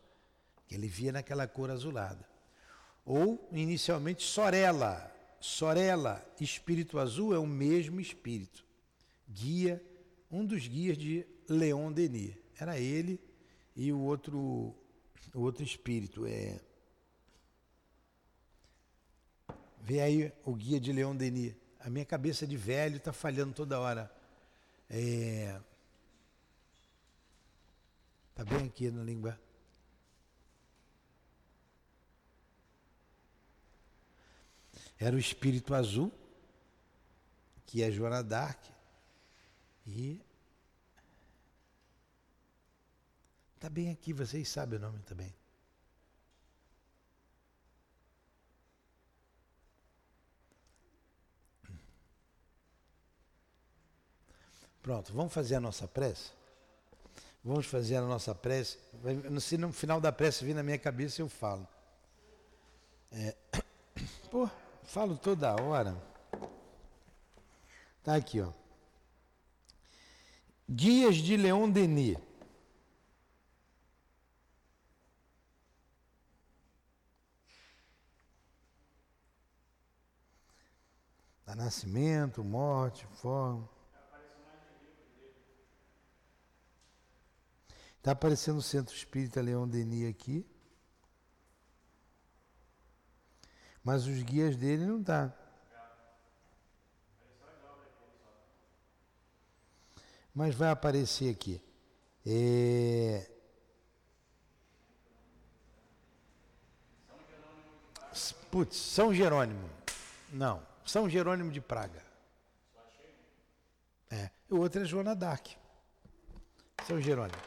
[0.69, 2.29] que ele via naquela cor azulada.
[3.05, 5.11] Ou, inicialmente, Sorella.
[5.41, 8.65] Sorella, espírito azul, é o mesmo espírito.
[9.27, 9.83] Guia,
[10.31, 12.35] um dos guias de Leon Denis.
[12.61, 13.19] Era ele
[13.75, 14.75] e o outro,
[15.33, 16.27] o outro espírito.
[16.27, 16.61] É...
[19.81, 21.55] Vê aí o guia de Leon Denis.
[21.81, 24.13] A minha cabeça de velho está falhando toda hora.
[24.91, 25.59] É...
[28.35, 29.48] Tá bem aqui na língua.
[34.99, 36.13] Era o espírito azul,
[37.67, 38.63] que é Joana Dark,
[39.87, 40.21] e
[43.59, 45.35] Está bem aqui, vocês sabem o nome também.
[54.81, 56.31] Pronto, vamos fazer a nossa prece?
[57.43, 58.79] Vamos fazer a nossa prece.
[59.41, 61.67] Se no final da prece vir na minha cabeça, eu falo.
[63.11, 63.35] É,
[64.31, 64.49] pô,
[64.89, 65.95] falo toda hora.
[68.03, 68.53] Tá aqui, ó.
[70.69, 72.17] Guias de Leon Denis.
[81.45, 83.69] Da nascimento, morte, forma.
[87.99, 90.47] Está aparecendo o Centro Espírita Leão Denis aqui.
[93.89, 95.33] Mas os guias dele não tá.
[100.35, 101.59] Mas vai aparecer aqui.
[102.27, 103.31] É...
[108.51, 109.71] Putz, São Jerônimo.
[110.31, 112.03] Não, São Jerônimo de Praga.
[114.11, 114.29] É.
[114.51, 115.47] O outro é Joana Dark.
[116.87, 117.41] São Jerônimo.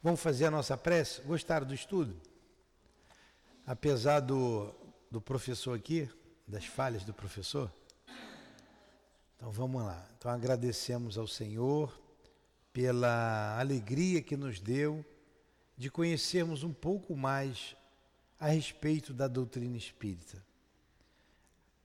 [0.00, 1.20] Vamos fazer a nossa prece?
[1.22, 2.16] Gostaram do estudo?
[3.66, 4.72] Apesar do,
[5.10, 6.08] do professor aqui,
[6.46, 7.72] das falhas do professor?
[9.36, 10.06] Então vamos lá.
[10.16, 11.98] Então agradecemos ao Senhor
[12.72, 15.04] pela alegria que nos deu
[15.76, 17.74] de conhecermos um pouco mais
[18.38, 20.44] a respeito da doutrina espírita.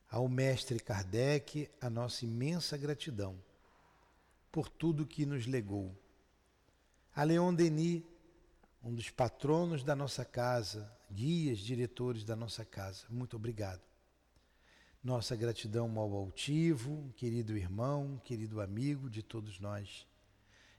[0.10, 3.36] Ao mestre Kardec, a nossa imensa gratidão
[4.52, 5.94] por tudo que nos legou
[7.16, 8.04] a Leon Denis,
[8.84, 13.06] um dos patronos da nossa casa, guias, diretores da nossa casa.
[13.10, 13.82] Muito obrigado.
[15.04, 20.08] Nossa gratidão ao altivo, querido irmão, querido amigo de todos nós.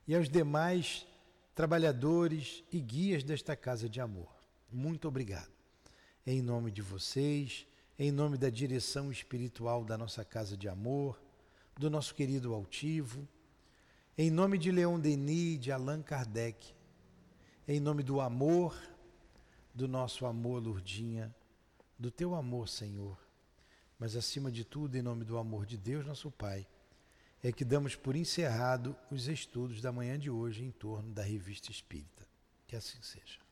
[0.07, 1.07] E aos demais
[1.55, 4.29] trabalhadores e guias desta casa de amor.
[4.71, 5.51] Muito obrigado.
[6.27, 7.67] Em nome de vocês,
[7.99, 11.19] em nome da direção espiritual da nossa casa de amor,
[11.79, 13.27] do nosso querido altivo,
[14.19, 16.75] em nome de Leon Denis, de Allan Kardec,
[17.69, 18.77] em nome do amor,
[19.77, 21.35] do nosso amor, Lourdinha,
[21.99, 23.19] do teu amor, Senhor,
[23.99, 26.67] mas acima de tudo, em nome do amor de Deus, nosso Pai,
[27.43, 31.71] é que damos por encerrado os estudos da manhã de hoje em torno da revista
[31.71, 32.27] espírita.
[32.67, 33.46] Que assim seja.